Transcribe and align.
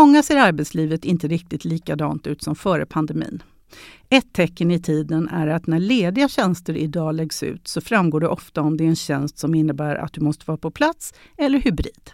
många 0.00 0.22
ser 0.22 0.36
arbetslivet 0.36 1.04
inte 1.04 1.28
riktigt 1.28 1.64
likadant 1.64 2.26
ut 2.26 2.42
som 2.42 2.54
före 2.56 2.86
pandemin. 2.86 3.42
Ett 4.08 4.32
tecken 4.32 4.70
i 4.70 4.80
tiden 4.80 5.28
är 5.28 5.46
att 5.46 5.66
när 5.66 5.78
lediga 5.78 6.28
tjänster 6.28 6.76
idag 6.76 7.14
läggs 7.14 7.42
ut 7.42 7.68
så 7.68 7.80
framgår 7.80 8.20
det 8.20 8.28
ofta 8.28 8.60
om 8.60 8.76
det 8.76 8.84
är 8.84 8.88
en 8.88 8.96
tjänst 8.96 9.38
som 9.38 9.54
innebär 9.54 9.94
att 9.94 10.12
du 10.12 10.20
måste 10.20 10.44
vara 10.46 10.58
på 10.58 10.70
plats 10.70 11.14
eller 11.36 11.58
hybrid. 11.58 12.10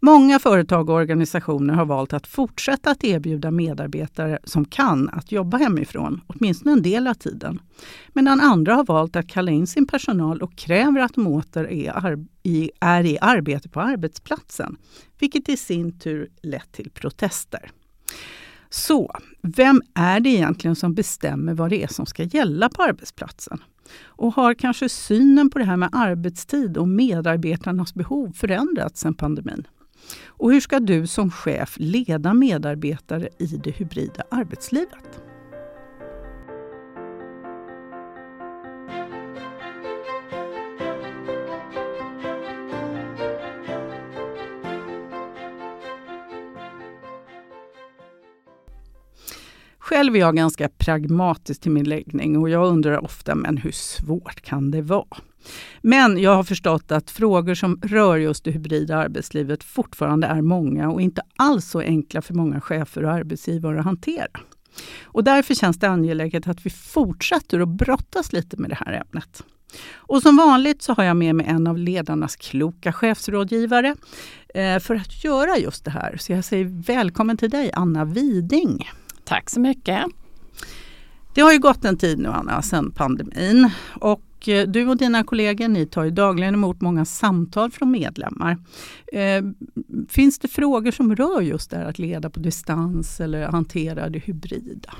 Många 0.00 0.38
företag 0.38 0.88
och 0.88 0.96
organisationer 0.96 1.74
har 1.74 1.84
valt 1.84 2.12
att 2.12 2.26
fortsätta 2.26 2.90
att 2.90 3.04
erbjuda 3.04 3.50
medarbetare 3.50 4.38
som 4.44 4.64
kan 4.64 5.08
att 5.08 5.32
jobba 5.32 5.56
hemifrån, 5.56 6.20
åtminstone 6.26 6.72
en 6.72 6.82
del 6.82 7.06
av 7.06 7.14
tiden. 7.14 7.60
Medan 8.12 8.40
andra 8.40 8.74
har 8.74 8.84
valt 8.84 9.16
att 9.16 9.28
kalla 9.28 9.50
in 9.50 9.66
sin 9.66 9.86
personal 9.86 10.42
och 10.42 10.56
kräver 10.56 11.00
att 11.00 11.14
de 11.14 11.26
åter 11.26 11.72
är, 11.72 12.18
i, 12.42 12.70
är 12.80 13.04
i 13.04 13.18
arbete 13.20 13.68
på 13.68 13.80
arbetsplatsen, 13.80 14.76
vilket 15.18 15.48
i 15.48 15.56
sin 15.56 15.98
tur 15.98 16.28
lett 16.42 16.72
till 16.72 16.90
protester. 16.90 17.70
Så, 18.70 19.16
vem 19.42 19.82
är 19.94 20.20
det 20.20 20.28
egentligen 20.28 20.76
som 20.76 20.94
bestämmer 20.94 21.54
vad 21.54 21.70
det 21.70 21.82
är 21.82 21.88
som 21.88 22.06
ska 22.06 22.22
gälla 22.22 22.68
på 22.68 22.82
arbetsplatsen? 22.82 23.62
Och 24.04 24.34
har 24.34 24.54
kanske 24.54 24.88
synen 24.88 25.50
på 25.50 25.58
det 25.58 25.64
här 25.64 25.76
med 25.76 25.88
arbetstid 25.92 26.76
och 26.76 26.88
medarbetarnas 26.88 27.94
behov 27.94 28.32
förändrats 28.32 29.00
sedan 29.00 29.14
pandemin? 29.14 29.66
Och 30.26 30.52
hur 30.52 30.60
ska 30.60 30.80
du 30.80 31.06
som 31.06 31.30
chef 31.30 31.76
leda 31.78 32.34
medarbetare 32.34 33.28
i 33.38 33.46
det 33.46 33.70
hybrida 33.70 34.22
arbetslivet? 34.30 35.31
Själv 49.92 50.16
är 50.16 50.20
jag 50.20 50.36
ganska 50.36 50.68
pragmatisk 50.68 51.60
till 51.60 51.70
min 51.70 51.88
läggning 51.88 52.38
och 52.38 52.50
jag 52.50 52.66
undrar 52.66 53.04
ofta, 53.04 53.34
men 53.34 53.56
hur 53.56 53.72
svårt 53.72 54.40
kan 54.40 54.70
det 54.70 54.82
vara? 54.82 55.16
Men 55.82 56.18
jag 56.18 56.36
har 56.36 56.44
förstått 56.44 56.92
att 56.92 57.10
frågor 57.10 57.54
som 57.54 57.80
rör 57.82 58.16
just 58.16 58.44
det 58.44 58.50
hybrida 58.50 58.96
arbetslivet 58.96 59.64
fortfarande 59.64 60.26
är 60.26 60.42
många 60.42 60.90
och 60.90 61.00
inte 61.00 61.22
alls 61.36 61.70
så 61.70 61.80
enkla 61.80 62.22
för 62.22 62.34
många 62.34 62.60
chefer 62.60 63.04
och 63.04 63.12
arbetsgivare 63.12 63.78
att 63.78 63.84
hantera. 63.84 64.40
Och 65.02 65.24
därför 65.24 65.54
känns 65.54 65.78
det 65.78 65.88
angeläget 65.88 66.48
att 66.48 66.66
vi 66.66 66.70
fortsätter 66.70 67.60
att 67.60 67.68
brottas 67.68 68.32
lite 68.32 68.56
med 68.56 68.70
det 68.70 68.78
här 68.80 68.92
ämnet. 68.92 69.42
Och 69.94 70.22
som 70.22 70.36
vanligt 70.36 70.82
så 70.82 70.92
har 70.92 71.04
jag 71.04 71.16
med 71.16 71.34
mig 71.34 71.46
en 71.46 71.66
av 71.66 71.78
ledarnas 71.78 72.36
kloka 72.36 72.92
chefsrådgivare 72.92 73.96
eh, 74.54 74.78
för 74.78 74.94
att 74.94 75.24
göra 75.24 75.58
just 75.58 75.84
det 75.84 75.90
här. 75.90 76.16
Så 76.16 76.32
jag 76.32 76.44
säger 76.44 76.64
välkommen 76.86 77.36
till 77.36 77.50
dig 77.50 77.70
Anna 77.74 78.04
Widing. 78.04 78.88
Tack 79.32 79.50
så 79.50 79.60
mycket. 79.60 80.04
Det 81.34 81.40
har 81.40 81.52
ju 81.52 81.58
gått 81.58 81.84
en 81.84 81.96
tid 81.96 82.18
nu 82.18 82.28
Anna, 82.28 82.62
sedan 82.62 82.90
pandemin. 82.90 83.70
Och 84.00 84.48
eh, 84.48 84.68
du 84.68 84.88
och 84.88 84.96
dina 84.96 85.24
kollegor 85.24 85.68
ni 85.68 85.86
tar 85.86 86.04
ju 86.04 86.10
dagligen 86.10 86.54
emot 86.54 86.80
många 86.80 87.04
samtal 87.04 87.70
från 87.70 87.90
medlemmar. 87.90 88.58
Eh, 89.12 89.44
finns 90.08 90.38
det 90.38 90.48
frågor 90.48 90.90
som 90.90 91.16
rör 91.16 91.40
just 91.40 91.70
det 91.70 91.76
här 91.76 91.84
att 91.84 91.98
leda 91.98 92.30
på 92.30 92.40
distans 92.40 93.20
eller 93.20 93.46
hantera 93.46 94.08
det 94.08 94.18
hybrida? 94.18 94.94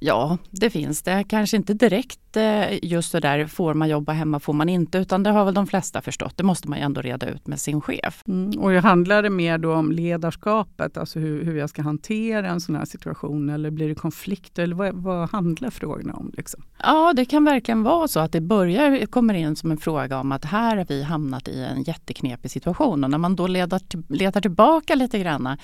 Ja, 0.00 0.38
det 0.50 0.70
finns 0.70 1.02
det. 1.02 1.24
Kanske 1.28 1.56
inte 1.56 1.74
direkt 1.74 2.36
eh, 2.36 2.84
just 2.84 3.10
så 3.10 3.20
där 3.20 3.46
får 3.46 3.74
man 3.74 3.88
jobba 3.88 4.12
hemma, 4.12 4.40
får 4.40 4.52
man 4.52 4.68
inte, 4.68 4.98
utan 4.98 5.22
det 5.22 5.30
har 5.30 5.44
väl 5.44 5.54
de 5.54 5.66
flesta 5.66 6.02
förstått. 6.02 6.36
Det 6.36 6.42
måste 6.44 6.68
man 6.68 6.78
ju 6.78 6.84
ändå 6.84 7.00
reda 7.00 7.28
ut 7.28 7.46
med 7.46 7.60
sin 7.60 7.80
chef. 7.80 8.22
Mm, 8.28 8.60
och 8.60 8.72
handlar 8.72 9.22
det 9.22 9.30
mer 9.30 9.58
då 9.58 9.74
om 9.74 9.92
ledarskapet, 9.92 10.96
alltså 10.96 11.18
hur, 11.18 11.44
hur 11.44 11.56
jag 11.56 11.70
ska 11.70 11.82
hantera 11.82 12.48
en 12.48 12.60
sån 12.60 12.76
här 12.76 12.84
situation 12.84 13.50
eller 13.50 13.70
blir 13.70 13.88
det 13.88 13.94
konflikter 13.94 14.62
eller 14.62 14.76
vad, 14.76 14.94
vad 14.94 15.30
handlar 15.30 15.70
frågorna 15.70 16.12
om? 16.14 16.32
Liksom? 16.36 16.62
Ja, 16.82 17.12
det 17.16 17.24
kan 17.24 17.44
verkligen 17.44 17.82
vara 17.82 18.08
så 18.08 18.20
att 18.20 18.32
det 18.32 18.40
börjar, 18.40 19.06
kommer 19.06 19.34
in 19.34 19.56
som 19.56 19.70
en 19.70 19.78
fråga 19.78 20.20
om 20.20 20.32
att 20.32 20.44
här 20.44 20.76
har 20.76 20.86
vi 20.88 21.02
hamnat 21.02 21.48
i 21.48 21.64
en 21.64 21.82
jätteknepig 21.82 22.50
situation 22.50 23.04
och 23.04 23.10
när 23.10 23.18
man 23.18 23.36
då 23.36 23.46
letar, 23.46 23.80
letar 24.14 24.40
tillbaka 24.40 24.94
lite 24.94 25.18
grann. 25.18 25.56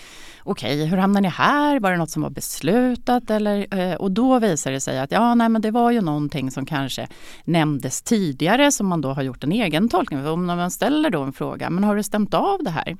Okej, 0.42 0.74
okay, 0.74 0.84
hur 0.84 0.96
hamnar 0.96 1.20
ni 1.20 1.28
här? 1.28 1.80
Var 1.80 1.90
det 1.90 1.96
något 1.96 2.10
som 2.10 2.22
var 2.22 2.30
beslutat? 2.30 3.30
Eller, 3.30 3.78
eh, 3.78 3.94
och 3.94 4.10
då 4.10 4.23
då 4.24 4.38
visar 4.38 4.72
det 4.72 4.80
sig 4.80 4.98
att 4.98 5.12
ja, 5.12 5.34
nej, 5.34 5.48
men 5.48 5.62
det 5.62 5.70
var 5.70 5.90
ju 5.90 6.00
någonting 6.00 6.50
som 6.50 6.66
kanske 6.66 7.08
nämndes 7.44 8.02
tidigare 8.02 8.72
som 8.72 8.86
man 8.86 9.00
då 9.00 9.12
har 9.12 9.22
gjort 9.22 9.44
en 9.44 9.52
egen 9.52 9.88
tolkning. 9.88 10.26
Om 10.26 10.46
man 10.46 10.70
ställer 10.70 11.10
då 11.10 11.22
en 11.22 11.32
fråga, 11.32 11.70
men 11.70 11.84
har 11.84 11.96
du 11.96 12.02
stämt 12.02 12.34
av 12.34 12.62
det 12.62 12.70
här? 12.70 12.96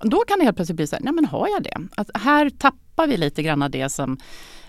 Då 0.00 0.18
kan 0.18 0.38
det 0.38 0.44
helt 0.44 0.56
plötsligt 0.56 0.76
bli 0.76 0.86
så 0.86 0.96
här, 0.96 1.02
nej 1.02 1.12
men 1.12 1.24
har 1.24 1.48
jag 1.48 1.62
det? 1.62 1.78
Att 1.96 2.10
här 2.14 2.50
tappar 2.50 3.06
vi 3.06 3.16
lite 3.16 3.42
grann 3.42 3.62
av 3.62 3.70
det 3.70 3.88
som 3.88 4.18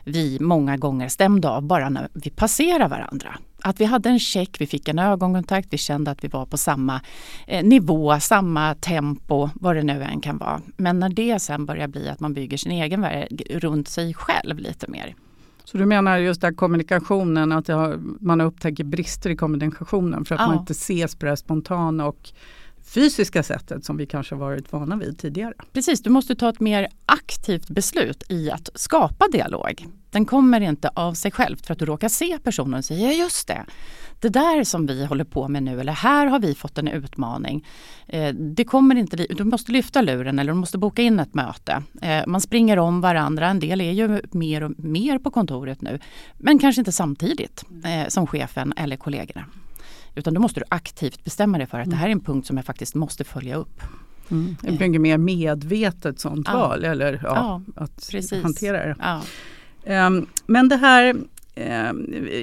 vi 0.03 0.37
många 0.41 0.77
gånger 0.77 1.09
stämde 1.09 1.49
av 1.49 1.63
bara 1.63 1.89
när 1.89 2.09
vi 2.13 2.29
passerar 2.29 2.87
varandra. 2.87 3.37
Att 3.61 3.81
vi 3.81 3.85
hade 3.85 4.09
en 4.09 4.19
check, 4.19 4.61
vi 4.61 4.67
fick 4.67 4.87
en 4.87 4.99
ögonkontakt, 4.99 5.67
vi 5.71 5.77
kände 5.77 6.11
att 6.11 6.23
vi 6.23 6.27
var 6.27 6.45
på 6.45 6.57
samma 6.57 7.01
eh, 7.47 7.65
nivå, 7.65 8.19
samma 8.19 8.75
tempo, 8.75 9.49
vad 9.55 9.75
det 9.75 9.83
nu 9.83 10.03
än 10.03 10.21
kan 10.21 10.37
vara. 10.37 10.61
Men 10.77 10.99
när 10.99 11.09
det 11.09 11.39
sen 11.39 11.65
börjar 11.65 11.87
bli 11.87 12.09
att 12.09 12.19
man 12.19 12.33
bygger 12.33 12.57
sin 12.57 12.71
egen 12.71 13.01
värld 13.01 13.41
runt 13.49 13.87
sig 13.87 14.13
själv 14.13 14.59
lite 14.59 14.87
mer, 14.91 15.15
så 15.71 15.77
du 15.77 15.85
menar 15.85 16.17
just 16.17 16.41
där 16.41 16.51
kommunikationen, 16.51 17.51
att 17.51 17.67
har, 17.67 17.99
man 18.19 18.41
upptäcker 18.41 18.83
brister 18.83 19.29
i 19.29 19.35
kommunikationen 19.35 20.25
för 20.25 20.35
att 20.35 20.41
ja. 20.41 20.47
man 20.47 20.57
inte 20.57 20.71
ses 20.71 21.15
på 21.15 21.25
det 21.25 21.37
spontana 21.37 22.05
och 22.05 22.29
fysiska 22.87 23.43
sättet 23.43 23.85
som 23.85 23.97
vi 23.97 24.05
kanske 24.05 24.35
varit 24.35 24.71
vana 24.71 24.95
vid 24.95 25.19
tidigare. 25.19 25.53
Precis, 25.73 26.01
du 26.01 26.09
måste 26.09 26.35
ta 26.35 26.49
ett 26.49 26.59
mer 26.59 26.87
aktivt 27.05 27.69
beslut 27.69 28.23
i 28.29 28.51
att 28.51 28.69
skapa 28.75 29.27
dialog. 29.31 29.87
Den 30.11 30.25
kommer 30.25 30.61
inte 30.61 30.89
av 30.93 31.13
sig 31.13 31.31
själv 31.31 31.57
för 31.63 31.73
att 31.73 31.79
du 31.79 31.85
råkar 31.85 32.09
se 32.09 32.39
personen 32.43 32.73
och 32.73 32.85
säger 32.85 33.07
ja 33.07 33.13
just 33.13 33.47
det, 33.47 33.65
det 34.19 34.29
där 34.29 34.63
som 34.63 34.85
vi 34.85 35.05
håller 35.05 35.23
på 35.23 35.47
med 35.47 35.63
nu 35.63 35.79
eller 35.79 35.91
här 35.91 36.27
har 36.27 36.39
vi 36.39 36.55
fått 36.55 36.77
en 36.77 36.87
utmaning. 36.87 37.65
Eh, 38.07 38.33
det 38.33 38.63
kommer 38.63 38.95
inte, 38.95 39.15
du 39.15 39.43
måste 39.43 39.71
lyfta 39.71 40.01
luren 40.01 40.39
eller 40.39 40.53
du 40.53 40.59
måste 40.59 40.77
boka 40.77 41.01
in 41.01 41.19
ett 41.19 41.33
möte. 41.33 41.83
Eh, 42.01 42.23
man 42.27 42.41
springer 42.41 42.79
om 42.79 43.01
varandra, 43.01 43.47
en 43.47 43.59
del 43.59 43.81
är 43.81 43.91
ju 43.91 44.21
mer 44.31 44.63
och 44.63 44.71
mer 44.77 45.19
på 45.19 45.31
kontoret 45.31 45.81
nu. 45.81 45.99
Men 46.37 46.59
kanske 46.59 46.81
inte 46.81 46.91
samtidigt 46.91 47.63
eh, 47.83 48.07
som 48.07 48.27
chefen 48.27 48.73
eller 48.77 48.97
kollegorna. 48.97 49.45
Utan 50.17 50.33
då 50.33 50.41
måste 50.41 50.59
du 50.59 50.65
aktivt 50.69 51.23
bestämma 51.23 51.57
dig 51.57 51.67
för 51.67 51.79
att 51.79 51.89
det 51.89 51.95
här 51.95 52.07
är 52.07 52.11
en 52.11 52.19
punkt 52.19 52.47
som 52.47 52.57
jag 52.57 52.65
faktiskt 52.65 52.95
måste 52.95 53.23
följa 53.23 53.55
upp. 53.55 53.81
Mm. 54.31 54.55
Ett 54.63 54.79
mycket 54.79 55.01
mer 55.01 55.17
medvetet 55.17 56.19
sånt 56.19 56.47
ja. 56.49 56.57
val 56.57 56.83
eller 56.83 57.19
ja, 57.23 57.61
ja, 57.75 57.81
att 57.83 58.09
precis. 58.11 58.43
hantera 58.43 58.77
det. 58.77 58.95
Ja. 58.99 60.07
Um, 60.07 60.27
men 60.45 60.69
det 60.69 60.75
här 60.75 61.15
Eh, 61.57 61.93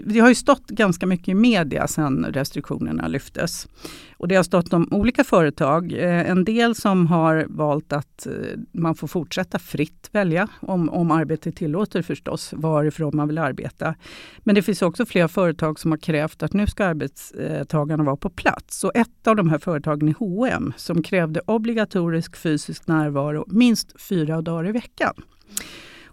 det 0.04 0.20
har 0.20 0.28
ju 0.28 0.34
stått 0.34 0.66
ganska 0.66 1.06
mycket 1.06 1.28
i 1.28 1.34
media 1.34 1.86
sedan 1.88 2.26
restriktionerna 2.32 3.08
lyftes. 3.08 3.68
Och 4.16 4.28
det 4.28 4.36
har 4.36 4.42
stått 4.42 4.72
om 4.72 4.88
olika 4.90 5.24
företag. 5.24 5.92
Eh, 5.92 6.30
en 6.30 6.44
del 6.44 6.74
som 6.74 7.06
har 7.06 7.46
valt 7.48 7.92
att 7.92 8.26
eh, 8.26 8.32
man 8.72 8.94
får 8.94 9.08
fortsätta 9.08 9.58
fritt 9.58 10.08
välja, 10.12 10.48
om, 10.60 10.88
om 10.88 11.10
arbetet 11.10 11.56
tillåter 11.56 12.02
förstås, 12.02 12.52
varifrån 12.56 13.16
man 13.16 13.28
vill 13.28 13.38
arbeta. 13.38 13.94
Men 14.38 14.54
det 14.54 14.62
finns 14.62 14.82
också 14.82 15.06
flera 15.06 15.28
företag 15.28 15.80
som 15.80 15.90
har 15.90 15.98
krävt 15.98 16.42
att 16.42 16.52
nu 16.52 16.66
ska 16.66 16.84
arbetstagarna 16.84 18.04
vara 18.04 18.16
på 18.16 18.30
plats. 18.30 18.84
Och 18.84 18.96
ett 18.96 19.26
av 19.26 19.36
de 19.36 19.50
här 19.50 19.58
företagen 19.58 20.08
är 20.08 20.14
H&M 20.18 20.72
som 20.76 21.02
krävde 21.02 21.40
obligatorisk 21.46 22.36
fysisk 22.36 22.86
närvaro 22.86 23.44
minst 23.48 24.00
fyra 24.00 24.42
dagar 24.42 24.68
i 24.68 24.72
veckan. 24.72 25.14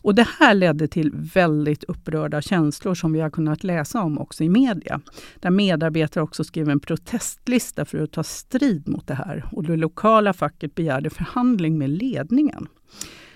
Och 0.02 0.16
det 0.16 0.28
här 0.40 0.54
ledde 0.54 0.88
till 0.88 1.12
väldigt 1.14 1.84
upprörda 1.84 2.42
känslor 2.42 2.96
som 2.96 3.14
vi 3.14 3.20
har 3.20 3.30
kunnat 3.30 3.64
läsa 3.64 4.02
om 4.02 4.18
också 4.18 4.44
i 4.44 4.50
media. 4.50 5.02
Där 5.40 5.50
medarbetare 5.50 6.24
också 6.24 6.44
skrev 6.44 6.70
en 6.70 6.80
protestlista 6.80 7.86
för 7.86 8.04
att 8.04 8.12
ta 8.12 8.24
strid 8.24 8.88
mot 8.88 9.08
det 9.08 9.14
här. 9.14 9.46
Och 9.52 9.64
det 9.64 9.76
lokala 9.76 10.34
facket 10.34 10.76
begärde 10.76 11.10
förhandling 11.10 11.78
med 11.78 11.90
ledningen. 11.90 12.68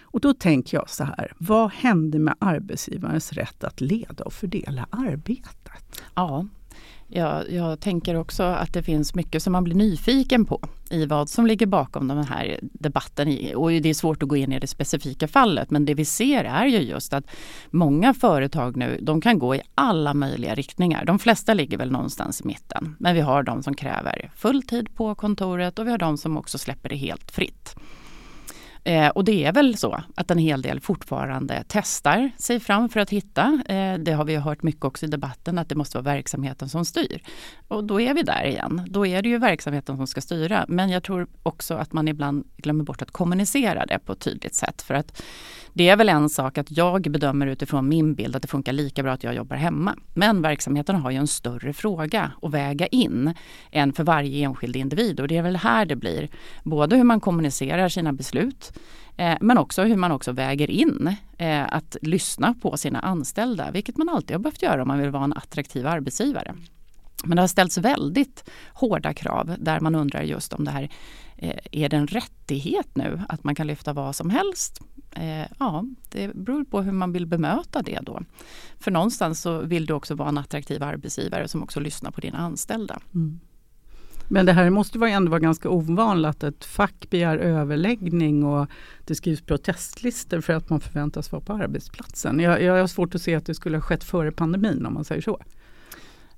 Och 0.01 0.21
då 0.21 0.33
tänker 0.33 0.77
jag 0.77 0.89
så 0.89 1.03
här, 1.03 1.33
vad 1.37 1.71
hände 1.71 2.19
med 2.19 2.35
arbetsgivarens 2.39 3.33
rätt 3.33 3.63
att 3.63 3.81
leda 3.81 4.23
och 4.23 4.33
fördela 4.33 4.87
arbetet? 4.89 6.01
Ja, 6.15 6.47
jag, 7.07 7.51
jag, 7.51 7.79
tänker 7.79 8.15
också 8.15 8.43
att 8.43 8.73
det 8.73 8.83
finns 8.83 9.15
mycket 9.15 9.43
som 9.43 9.53
man 9.53 9.63
blir 9.63 9.75
nyfiken 9.75 10.45
på 10.45 10.59
i 10.89 11.05
vad 11.05 11.29
som 11.29 11.47
ligger 11.47 11.65
bakom 11.65 12.07
den 12.07 12.23
här 12.23 12.59
debatten. 12.61 13.27
Och 13.55 13.69
det 13.69 13.89
är 13.89 13.93
svårt 13.93 14.23
att 14.23 14.29
gå 14.29 14.35
in 14.35 14.51
i 14.51 14.59
det 14.59 14.67
specifika 14.67 15.27
fallet 15.27 15.71
men 15.71 15.85
det 15.85 15.93
vi 15.93 16.05
ser 16.05 16.43
är 16.43 16.65
ju 16.65 16.79
just 16.79 17.13
att 17.13 17.25
många 17.69 18.13
företag 18.13 18.77
nu 18.77 18.99
de 19.01 19.21
kan 19.21 19.39
gå 19.39 19.55
i 19.55 19.61
alla 19.75 20.13
möjliga 20.13 20.55
riktningar. 20.55 21.05
De 21.05 21.19
flesta 21.19 21.53
ligger 21.53 21.77
väl 21.77 21.91
någonstans 21.91 22.41
i 22.41 22.47
mitten. 22.47 22.95
Men 22.99 23.15
vi 23.15 23.21
har 23.21 23.43
de 23.43 23.63
som 23.63 23.73
kräver 23.73 24.31
full 24.35 24.63
tid 24.63 24.95
på 24.95 25.15
kontoret 25.15 25.79
och 25.79 25.87
vi 25.87 25.91
har 25.91 25.97
de 25.97 26.17
som 26.17 26.37
också 26.37 26.57
släpper 26.57 26.89
det 26.89 26.95
helt 26.95 27.31
fritt. 27.31 27.75
Eh, 28.87 29.07
och 29.07 29.23
det 29.23 29.45
är 29.45 29.53
väl 29.53 29.77
så 29.77 30.01
att 30.15 30.31
en 30.31 30.37
hel 30.37 30.61
del 30.61 30.79
fortfarande 30.79 31.63
testar 31.67 32.31
sig 32.37 32.59
fram 32.59 32.89
för 32.89 32.99
att 32.99 33.09
hitta. 33.09 33.61
Eh, 33.65 33.97
det 33.97 34.11
har 34.11 34.25
vi 34.25 34.35
hört 34.35 34.63
mycket 34.63 34.85
också 34.85 35.05
i 35.05 35.09
debatten 35.09 35.57
att 35.57 35.69
det 35.69 35.75
måste 35.75 35.97
vara 35.97 36.15
verksamheten 36.15 36.69
som 36.69 36.85
styr. 36.85 37.23
Och 37.67 37.83
då 37.83 38.01
är 38.01 38.13
vi 38.13 38.23
där 38.23 38.43
igen. 38.43 38.81
Då 38.87 39.05
är 39.05 39.21
det 39.21 39.29
ju 39.29 39.37
verksamheten 39.37 39.97
som 39.97 40.07
ska 40.07 40.21
styra. 40.21 40.65
Men 40.67 40.89
jag 40.89 41.03
tror 41.03 41.27
också 41.43 41.73
att 41.73 41.93
man 41.93 42.07
ibland 42.07 42.45
glömmer 42.57 42.83
bort 42.83 43.01
att 43.01 43.11
kommunicera 43.11 43.85
det 43.85 43.99
på 43.99 44.11
ett 44.11 44.19
tydligt 44.19 44.55
sätt. 44.55 44.81
För 44.81 44.93
att 44.93 45.21
det 45.73 45.89
är 45.89 45.95
väl 45.95 46.09
en 46.09 46.29
sak 46.29 46.57
att 46.57 46.77
jag 46.77 47.01
bedömer 47.01 47.47
utifrån 47.47 47.89
min 47.89 48.15
bild 48.15 48.35
att 48.35 48.41
det 48.41 48.47
funkar 48.47 48.73
lika 48.73 49.03
bra 49.03 49.11
att 49.11 49.23
jag 49.23 49.35
jobbar 49.35 49.55
hemma. 49.55 49.95
Men 50.13 50.41
verksamheten 50.41 50.95
har 50.95 51.11
ju 51.11 51.17
en 51.17 51.27
större 51.27 51.73
fråga 51.73 52.31
att 52.41 52.51
väga 52.51 52.87
in 52.87 53.33
än 53.71 53.93
för 53.93 54.03
varje 54.03 54.45
enskild 54.45 54.75
individ. 54.75 55.19
Och 55.19 55.27
det 55.27 55.37
är 55.37 55.41
väl 55.41 55.55
här 55.55 55.85
det 55.85 55.95
blir 55.95 56.29
både 56.63 56.95
hur 56.95 57.03
man 57.03 57.19
kommunicerar 57.19 57.89
sina 57.89 58.13
beslut 58.13 58.73
eh, 59.17 59.37
men 59.41 59.57
också 59.57 59.83
hur 59.83 59.95
man 59.95 60.11
också 60.11 60.31
väger 60.31 60.71
in 60.71 61.15
eh, 61.37 61.73
att 61.73 61.97
lyssna 62.01 62.53
på 62.61 62.77
sina 62.77 62.99
anställda, 62.99 63.71
vilket 63.71 63.97
man 63.97 64.09
alltid 64.09 64.31
har 64.31 64.39
behövt 64.39 64.61
göra 64.61 64.81
om 64.81 64.87
man 64.87 64.99
vill 64.99 65.09
vara 65.09 65.23
en 65.23 65.33
attraktiv 65.33 65.87
arbetsgivare. 65.87 66.55
Men 67.23 67.35
det 67.35 67.41
har 67.41 67.47
ställts 67.47 67.77
väldigt 67.77 68.49
hårda 68.73 69.13
krav 69.13 69.55
där 69.59 69.79
man 69.79 69.95
undrar 69.95 70.21
just 70.21 70.53
om 70.53 70.65
det 70.65 70.71
här 70.71 70.89
eh, 71.37 71.57
är 71.71 71.89
det 71.89 71.97
en 71.97 72.07
rättighet 72.07 72.95
nu 72.95 73.21
att 73.29 73.43
man 73.43 73.55
kan 73.55 73.67
lyfta 73.67 73.93
vad 73.93 74.15
som 74.15 74.29
helst? 74.29 74.81
Eh, 75.11 75.47
ja, 75.59 75.85
det 76.09 76.35
beror 76.35 76.63
på 76.63 76.81
hur 76.81 76.91
man 76.91 77.11
vill 77.11 77.25
bemöta 77.25 77.81
det 77.81 77.99
då. 78.01 78.21
För 78.79 78.91
någonstans 78.91 79.41
så 79.41 79.59
vill 79.59 79.85
du 79.85 79.93
också 79.93 80.15
vara 80.15 80.29
en 80.29 80.37
attraktiv 80.37 80.83
arbetsgivare 80.83 81.47
som 81.47 81.63
också 81.63 81.79
lyssnar 81.79 82.11
på 82.11 82.21
dina 82.21 82.37
anställda. 82.37 82.99
Mm. 83.13 83.39
Men 84.27 84.45
det 84.45 84.53
här 84.53 84.69
måste 84.69 84.97
ju 84.97 85.05
ändå 85.05 85.29
vara 85.29 85.39
ganska 85.39 85.69
ovanligt 85.69 86.29
att 86.29 86.43
ett 86.43 86.65
fack 86.65 87.09
begär 87.09 87.37
överläggning 87.37 88.43
och 88.43 88.67
det 89.05 89.15
skrivs 89.15 89.41
protestlistor 89.41 90.41
för 90.41 90.53
att 90.53 90.69
man 90.69 90.79
förväntas 90.79 91.31
vara 91.31 91.41
på 91.41 91.53
arbetsplatsen. 91.53 92.39
Jag, 92.39 92.61
jag 92.61 92.79
har 92.79 92.87
svårt 92.87 93.15
att 93.15 93.21
se 93.21 93.35
att 93.35 93.45
det 93.45 93.55
skulle 93.55 93.77
ha 93.77 93.81
skett 93.81 94.03
före 94.03 94.31
pandemin 94.31 94.85
om 94.85 94.93
man 94.93 95.05
säger 95.05 95.21
så. 95.21 95.39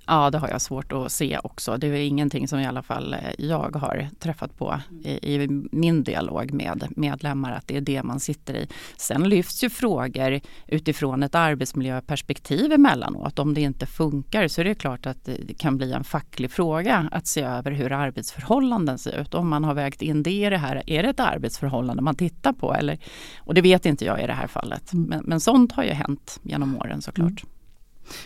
Ja, 0.07 0.29
det 0.29 0.37
har 0.37 0.49
jag 0.49 0.61
svårt 0.61 0.91
att 0.91 1.11
se 1.11 1.39
också. 1.43 1.77
Det 1.77 1.87
är 1.87 1.93
ingenting 1.93 2.47
som 2.47 2.59
i 2.59 2.65
alla 2.65 2.83
fall 2.83 3.13
eh, 3.13 3.19
jag 3.37 3.75
har 3.75 4.07
träffat 4.19 4.57
på 4.57 4.79
i, 5.03 5.33
i, 5.33 5.47
min 5.71 6.03
dialog 6.03 6.53
med 6.53 6.87
medlemmar, 6.95 7.51
att 7.51 7.67
det 7.67 7.77
är 7.77 7.81
det 7.81 8.03
man 8.03 8.19
sitter 8.19 8.53
i. 8.53 8.67
Sen 8.97 9.29
lyfts 9.29 9.63
ju 9.63 9.69
frågor 9.69 10.39
utifrån 10.67 11.23
ett 11.23 11.35
arbetsmiljöperspektiv 11.35 12.71
emellanåt. 12.71 13.39
Om 13.39 13.53
det 13.53 13.61
inte 13.61 13.85
funkar 13.85 14.47
så 14.47 14.61
är 14.61 14.65
det 14.65 14.75
klart 14.75 15.05
att 15.05 15.25
det 15.25 15.57
kan 15.57 15.77
bli 15.77 15.91
en 15.93 16.03
facklig 16.03 16.51
fråga 16.51 17.09
att 17.11 17.27
se 17.27 17.41
över 17.41 17.71
hur 17.71 17.91
arbetsförhållanden 17.91 18.97
ser 18.97 19.21
ut. 19.21 19.33
Om 19.33 19.49
man 19.49 19.63
har 19.63 19.73
vägt 19.73 20.01
in 20.01 20.23
det 20.23 20.45
i 20.45 20.49
det 20.49 20.57
här, 20.57 20.89
är 20.89 21.03
det 21.03 21.09
ett 21.09 21.19
arbetsförhållande 21.19 22.01
man 22.01 22.15
tittar 22.15 22.53
på? 22.53 22.73
Eller, 22.73 22.99
och 23.39 23.53
det 23.53 23.61
vet 23.61 23.85
inte 23.85 24.05
jag 24.05 24.23
i 24.23 24.27
det 24.27 24.33
här 24.33 24.47
fallet. 24.47 24.93
Mm. 24.93 25.09
Men, 25.09 25.23
men 25.25 25.39
sånt 25.39 25.71
har 25.71 25.83
ju 25.83 25.91
hänt 25.91 26.39
genom 26.43 26.77
åren 26.77 27.01
såklart. 27.01 27.43
Mm. 27.43 27.56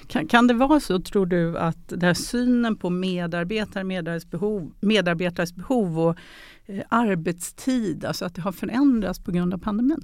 Kan, 0.07 0.27
kan 0.27 0.47
det 0.47 0.53
vara 0.53 0.79
så, 0.79 0.99
tror 0.99 1.25
du, 1.25 1.57
att 1.57 1.87
den 1.87 2.01
här 2.01 2.13
synen 2.13 2.75
på 2.77 2.89
medarbetare, 2.89 3.83
medarbetares 3.83 4.29
behov, 4.29 4.73
medarbetares 4.79 5.53
behov 5.53 5.99
och 5.99 6.17
eh, 6.65 6.83
arbetstid, 6.89 8.05
alltså 8.05 8.25
att 8.25 8.35
det 8.35 8.41
har 8.41 8.51
förändrats 8.51 9.19
på 9.19 9.31
grund 9.31 9.53
av 9.53 9.57
pandemin? 9.57 10.03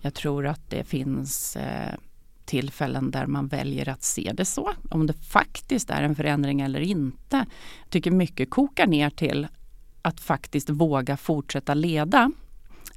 Jag 0.00 0.14
tror 0.14 0.46
att 0.46 0.70
det 0.70 0.84
finns 0.84 1.56
eh, 1.56 1.94
tillfällen 2.44 3.10
där 3.10 3.26
man 3.26 3.48
väljer 3.48 3.88
att 3.88 4.02
se 4.02 4.32
det 4.34 4.44
så. 4.44 4.72
Om 4.90 5.06
det 5.06 5.12
faktiskt 5.12 5.90
är 5.90 6.02
en 6.02 6.14
förändring 6.14 6.60
eller 6.60 6.80
inte. 6.80 7.36
Jag 7.82 7.90
tycker 7.90 8.10
mycket 8.10 8.50
kokar 8.50 8.86
ner 8.86 9.10
till 9.10 9.48
att 10.02 10.20
faktiskt 10.20 10.70
våga 10.70 11.16
fortsätta 11.16 11.74
leda 11.74 12.32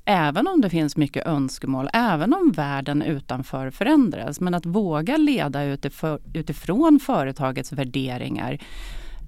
Även 0.06 0.48
om 0.48 0.62
det 0.62 0.70
finns 0.70 0.98
mycket 0.98 1.28
önskemål, 1.28 1.90
även 1.94 2.34
om 2.34 2.52
världen 2.52 3.02
utanför 3.02 3.72
förändras. 3.72 4.40
Men 4.40 4.54
att 4.54 4.66
våga 4.66 5.18
leda 5.18 5.64
utifrån 6.34 7.00
företagets 7.00 7.72
värderingar 7.72 8.60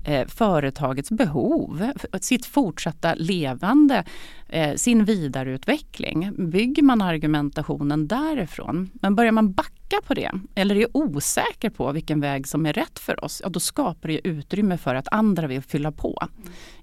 eh, 0.05 0.27
företagets 0.27 1.11
behov, 1.11 1.91
sitt 2.21 2.45
fortsatta 2.45 3.13
levande, 3.13 4.03
eh, 4.49 4.75
sin 4.75 5.05
vidareutveckling. 5.05 6.49
Bygger 6.49 6.83
man 6.83 7.01
argumentationen 7.01 8.07
därifrån, 8.07 8.89
men 8.93 9.15
börjar 9.15 9.31
man 9.31 9.51
backa 9.51 10.01
på 10.07 10.13
det 10.13 10.31
eller 10.55 10.75
är 10.75 10.87
osäker 10.97 11.69
på 11.69 11.91
vilken 11.91 12.21
väg 12.21 12.47
som 12.47 12.65
är 12.65 12.73
rätt 12.73 12.99
för 12.99 13.23
oss, 13.23 13.41
ja 13.43 13.49
då 13.49 13.59
skapar 13.59 14.09
det 14.09 14.27
utrymme 14.27 14.77
för 14.77 14.95
att 14.95 15.07
andra 15.11 15.47
vill 15.47 15.61
fylla 15.61 15.91
på. 15.91 16.27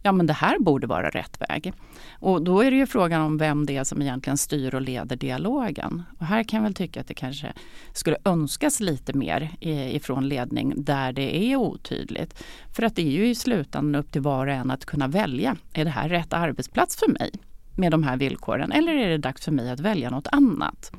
Ja 0.03 0.13
men 0.13 0.27
det 0.27 0.33
här 0.33 0.59
borde 0.59 0.87
vara 0.87 1.11
rätt 1.11 1.41
väg. 1.49 1.73
Och 2.13 2.43
då 2.43 2.63
är 2.63 2.71
det 2.71 2.77
ju 2.77 2.87
frågan 2.87 3.23
om 3.23 3.39
vem 3.39 3.67
det 3.67 3.77
är 3.77 3.85
som 3.85 4.03
egentligen 4.03 4.39
styr 4.39 4.75
och 4.75 4.81
leder 4.81 5.17
dialogen. 5.17 6.03
Och 6.19 6.27
här 6.27 6.43
kan 6.43 6.57
jag 6.57 6.65
väl 6.65 6.75
tycka 6.75 7.01
att 7.01 7.09
det 7.09 7.15
kanske 7.15 7.53
skulle 7.93 8.17
önskas 8.25 8.81
lite 8.81 9.13
mer 9.13 9.57
ifrån 9.61 10.29
ledning 10.29 10.75
där 10.77 11.13
det 11.13 11.37
är 11.37 11.57
otydligt. 11.57 12.45
För 12.73 12.83
att 12.83 12.97
det 12.97 13.03
är 13.03 13.11
ju 13.11 13.29
i 13.29 13.35
slutändan 13.35 14.01
upp 14.01 14.13
till 14.13 14.23
var 14.23 14.47
och 14.47 14.53
en 14.53 14.71
att 14.71 14.85
kunna 14.85 15.09
välja. 15.09 15.57
Är 15.73 15.85
det 15.85 15.91
här 15.91 16.09
rätt 16.09 16.33
arbetsplats 16.33 16.97
för 16.97 17.09
mig 17.09 17.31
med 17.77 17.93
de 17.93 18.03
här 18.03 18.17
villkoren 18.17 18.73
eller 18.73 18.95
är 18.95 19.09
det 19.09 19.19
dags 19.19 19.45
för 19.45 19.53
mig 19.53 19.71
att 19.71 19.81
välja 19.81 20.11
något 20.11 20.27
annat? 20.33 20.93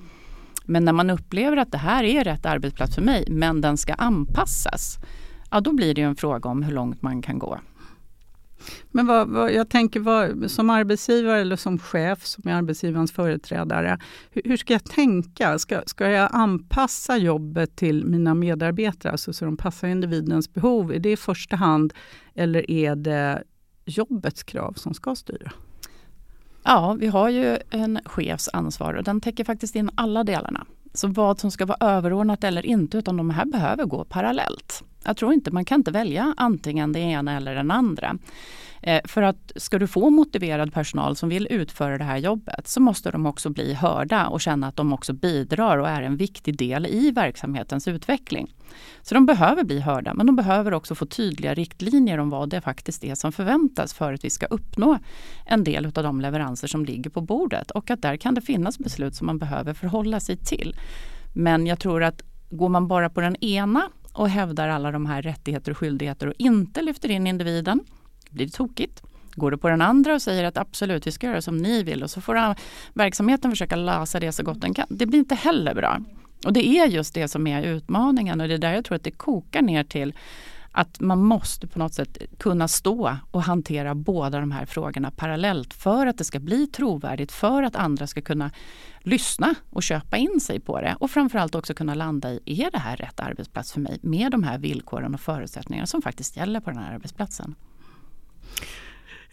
Men 0.66 0.86
när 0.86 0.94
man 0.94 1.10
upplever 1.10 1.58
att 1.58 1.72
det 1.72 1.78
här 1.78 2.04
är 2.04 2.24
rätt 2.24 2.46
arbetsplats 2.46 2.96
för 2.96 3.02
mig 3.02 3.26
men 3.30 3.62
den 3.62 3.78
ska 3.78 3.94
anpassas. 3.94 4.98
Ja, 5.52 5.60
då 5.62 5.74
blir 5.74 5.94
det 5.94 6.02
en 6.02 6.16
fråga 6.16 6.50
om 6.50 6.64
hur 6.64 6.74
långt 6.74 7.02
man 7.02 7.22
kan 7.22 7.40
gå. 7.40 7.60
Men 8.92 9.08
vad, 9.08 9.28
vad, 9.28 9.54
jag 9.54 9.70
tänker 9.70 10.00
vad, 10.00 10.52
som 10.52 10.70
arbetsgivare 10.70 11.42
eller 11.42 11.56
som 11.56 11.80
chef, 11.80 12.26
som 12.26 12.50
är 12.50 12.54
arbetsgivarens 12.54 13.12
företrädare. 13.12 14.00
Hur, 14.32 14.42
hur, 14.46 14.58
ska 14.58 14.74
jag 14.74 14.84
tänka? 14.84 15.60
Ska, 15.60 15.82
ska 15.86 16.10
jag 16.10 16.30
anpassa 16.34 17.18
jobbet 17.18 17.76
till 17.76 18.06
mina 18.06 18.36
medarbetare, 18.36 19.12
alltså 19.12 19.34
så 19.34 19.46
de 19.46 19.58
passar 19.58 19.88
individens 19.88 20.54
behov? 20.54 20.94
Är 20.94 21.00
det 21.00 21.12
i 21.12 21.18
första 21.18 21.56
hand 21.56 21.94
eller 22.36 22.72
är 22.72 22.96
det 22.96 23.44
jobbets 23.86 24.44
krav 24.44 24.74
som 24.74 24.94
ska 24.94 25.16
styra? 25.16 25.52
Ja, 26.68 26.94
vi 27.00 27.08
har 27.08 27.30
ju 27.30 27.58
en 27.70 28.00
chefs 28.06 28.50
ansvar 28.54 28.94
och 28.94 29.04
den 29.04 29.22
täcker 29.22 29.44
faktiskt 29.44 29.76
in 29.76 29.90
alla 29.96 30.24
delarna. 30.24 30.66
Så 30.94 31.08
vad 31.08 31.40
som 31.40 31.52
ska 31.52 31.66
vara 31.66 31.78
överordnat 31.96 32.44
eller 32.44 32.66
inte, 32.66 32.98
utan 32.98 33.18
de 33.18 33.30
här 33.30 33.46
behöver 33.46 33.86
gå 33.86 34.04
parallellt. 34.04 34.84
Jag 35.04 35.18
tror 35.18 35.34
inte 35.34 35.52
man 35.52 35.66
kan 35.66 35.80
inte 35.80 35.92
välja 35.92 36.34
antingen 36.38 36.92
det 36.92 37.00
ena 37.00 37.38
eller 37.38 37.56
den 37.56 37.72
andra. 37.72 38.18
Eh, 38.88 39.02
för 39.06 39.22
att 39.22 39.52
ska 39.56 39.80
du 39.80 39.88
få 39.88 40.10
motiverad 40.10 40.74
personal 40.74 41.16
som 41.16 41.30
vill 41.30 41.48
utföra 41.50 41.98
det 41.98 42.04
här 42.04 42.18
jobbet 42.18 42.68
så 42.68 42.82
måste 42.82 43.12
de 43.12 43.26
också 43.26 43.50
bli 43.50 43.74
hörda 43.74 44.28
och 44.28 44.42
känna 44.42 44.68
att 44.68 44.76
de 44.76 44.94
också 44.94 45.14
bidrar 45.14 45.78
och 45.78 45.90
är 45.90 46.02
en 46.02 46.18
viktig 46.18 46.58
del 46.58 46.86
i 46.86 47.12
verksamhetens 47.12 47.88
utveckling. 47.88 48.56
Så 49.02 49.16
de 49.16 49.26
behöver 49.26 49.64
bli 49.64 49.80
hörda 49.80 50.14
men 50.14 50.26
de 50.26 50.36
behöver 50.36 50.74
också 50.74 50.96
få 50.96 51.06
tydliga 51.06 51.54
riktlinjer 51.54 52.18
om 52.18 52.30
vad 52.30 52.50
det 52.50 52.62
faktiskt 52.62 53.04
är 53.04 53.16
som 53.16 53.32
förväntas 53.32 53.94
för 53.94 54.14
att 54.14 54.26
vi 54.26 54.30
ska 54.30 54.46
uppnå 54.46 55.00
en 55.46 55.64
del 55.64 55.86
av 55.86 55.92
de 55.92 56.22
leveranser 56.22 56.68
som 56.68 56.86
ligger 56.86 57.10
på 57.10 57.22
bordet 57.22 57.72
och 57.72 57.90
att 57.90 58.02
där 58.02 58.18
kan 58.18 58.34
det 58.34 58.42
finnas 58.42 58.80
beslut 58.80 59.16
som 59.16 59.28
man 59.28 59.38
behöver 59.38 59.74
förhålla 59.74 60.20
sig 60.20 60.38
till. 60.38 60.76
Men 61.34 61.68
jag 61.68 61.80
tror 61.80 62.04
att 62.04 62.22
går 62.50 62.70
man 62.70 62.88
bara 62.88 63.10
på 63.10 63.22
den 63.22 63.44
ena 63.44 63.90
och 64.14 64.30
hävdar 64.30 64.68
alla 64.68 64.92
de 64.92 65.06
här 65.06 65.22
rättigheter 65.22 65.72
och 65.72 65.78
skyldigheter 65.78 66.28
och 66.28 66.34
inte 66.38 66.82
lyfter 66.82 67.12
in 67.12 67.28
individen, 67.28 67.80
blir 68.36 68.46
det 68.46 68.52
tokigt. 68.52 69.04
Går 69.36 69.52
du 69.52 69.58
på 69.58 69.70
den 69.70 69.82
andra 69.82 70.14
och 70.14 70.22
säger 70.22 70.44
att 70.44 70.58
absolut 70.58 71.08
vi 71.08 71.12
ska 71.12 71.28
göra 71.28 71.42
som 71.42 71.58
ni 71.58 71.84
vill 71.84 72.04
och 72.04 72.10
så 72.10 72.22
får 72.22 72.56
verksamheten 72.94 73.52
försöka 73.52 73.76
lösa 73.76 74.20
det 74.20 74.32
så 74.32 74.44
gott 74.44 74.62
den 74.62 74.74
kan. 74.74 74.86
Det 74.90 75.06
blir 75.06 75.20
inte 75.20 75.36
heller 75.36 75.76
bra. 75.76 76.00
Och 76.46 76.54
det 76.54 76.68
är 76.68 76.88
just 76.88 77.14
det 77.14 77.28
som 77.28 77.48
är 77.48 77.64
utmaningen 77.64 78.42
och 78.42 78.48
det 78.48 78.54
är 78.54 78.58
där 78.58 78.74
jag 78.74 78.86
tror 78.86 78.96
att 78.96 79.04
det 79.04 79.12
kokar 79.12 79.62
ner 79.62 79.84
till 79.84 80.14
att 80.72 81.00
man 81.00 81.24
måste 81.24 81.68
på 81.68 81.80
något 81.80 81.94
sätt 81.94 82.18
kunna 82.38 82.68
stå 82.68 83.18
och 83.32 83.44
hantera 83.44 83.96
båda 83.96 84.40
de 84.40 84.52
här 84.52 84.66
frågorna 84.66 85.12
parallellt 85.12 85.74
för 85.74 86.08
att 86.08 86.18
det 86.18 86.24
ska 86.24 86.40
bli 86.40 86.68
trovärdigt, 86.68 87.32
för 87.32 87.64
att 87.64 87.76
andra 87.76 88.08
ska 88.08 88.22
kunna 88.22 88.52
lyssna 89.00 89.56
och 89.70 89.84
köpa 89.84 90.18
in 90.18 90.40
sig 90.40 90.60
på 90.60 90.82
det 90.82 90.96
och 91.00 91.12
framförallt 91.12 91.56
också 91.56 91.74
kunna 91.74 91.94
landa 91.94 92.32
i, 92.32 92.40
är 92.46 92.72
det 92.72 92.80
här 92.80 92.98
rätt 92.98 93.20
arbetsplats 93.20 93.74
för 93.74 93.80
mig 93.80 94.00
med 94.02 94.32
de 94.32 94.44
här 94.44 94.58
villkoren 94.58 95.14
och 95.14 95.22
förutsättningarna 95.22 95.88
som 95.88 96.02
faktiskt 96.02 96.38
gäller 96.38 96.60
på 96.60 96.70
den 96.70 96.80
här 96.80 96.94
arbetsplatsen. 96.94 97.56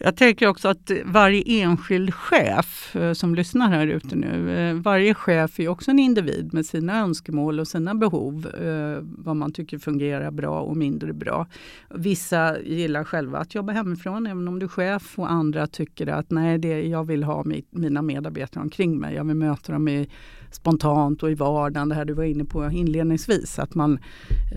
Jag 0.05 0.15
tänker 0.15 0.47
också 0.47 0.67
att 0.67 0.91
varje 1.05 1.43
enskild 1.45 2.13
chef 2.13 2.95
eh, 2.95 3.13
som 3.13 3.35
lyssnar 3.35 3.69
här 3.69 3.87
ute 3.87 4.15
nu, 4.15 4.57
eh, 4.57 4.75
varje 4.75 5.13
chef 5.13 5.59
är 5.59 5.67
också 5.67 5.91
en 5.91 5.99
individ 5.99 6.53
med 6.53 6.65
sina 6.65 6.99
önskemål 6.99 7.59
och 7.59 7.67
sina 7.67 7.95
behov. 7.95 8.47
Eh, 8.47 8.97
vad 9.01 9.35
man 9.35 9.51
tycker 9.51 9.77
fungerar 9.77 10.31
bra 10.31 10.61
och 10.61 10.77
mindre 10.77 11.13
bra. 11.13 11.47
Vissa 11.89 12.59
gillar 12.59 13.03
själva 13.03 13.39
att 13.39 13.55
jobba 13.55 13.73
hemifrån, 13.73 14.27
även 14.27 14.47
om 14.47 14.59
du 14.59 14.65
är 14.65 14.69
chef. 14.69 15.19
Och 15.19 15.31
andra 15.31 15.67
tycker 15.67 16.07
att 16.07 16.31
nej, 16.31 16.57
det, 16.57 16.87
jag 16.87 17.03
vill 17.03 17.23
ha 17.23 17.45
mina 17.69 18.01
medarbetare 18.01 18.63
omkring 18.63 18.99
mig. 18.99 19.15
Jag 19.15 19.23
vill 19.23 19.35
möta 19.35 19.73
dem 19.73 19.87
i, 19.87 20.09
spontant 20.51 21.23
och 21.23 21.31
i 21.31 21.35
vardagen. 21.35 21.89
Det 21.89 21.95
här 21.95 22.05
du 22.05 22.13
var 22.13 22.23
inne 22.23 22.45
på 22.45 22.71
inledningsvis. 22.71 23.59
Att 23.59 23.75
man, 23.75 23.99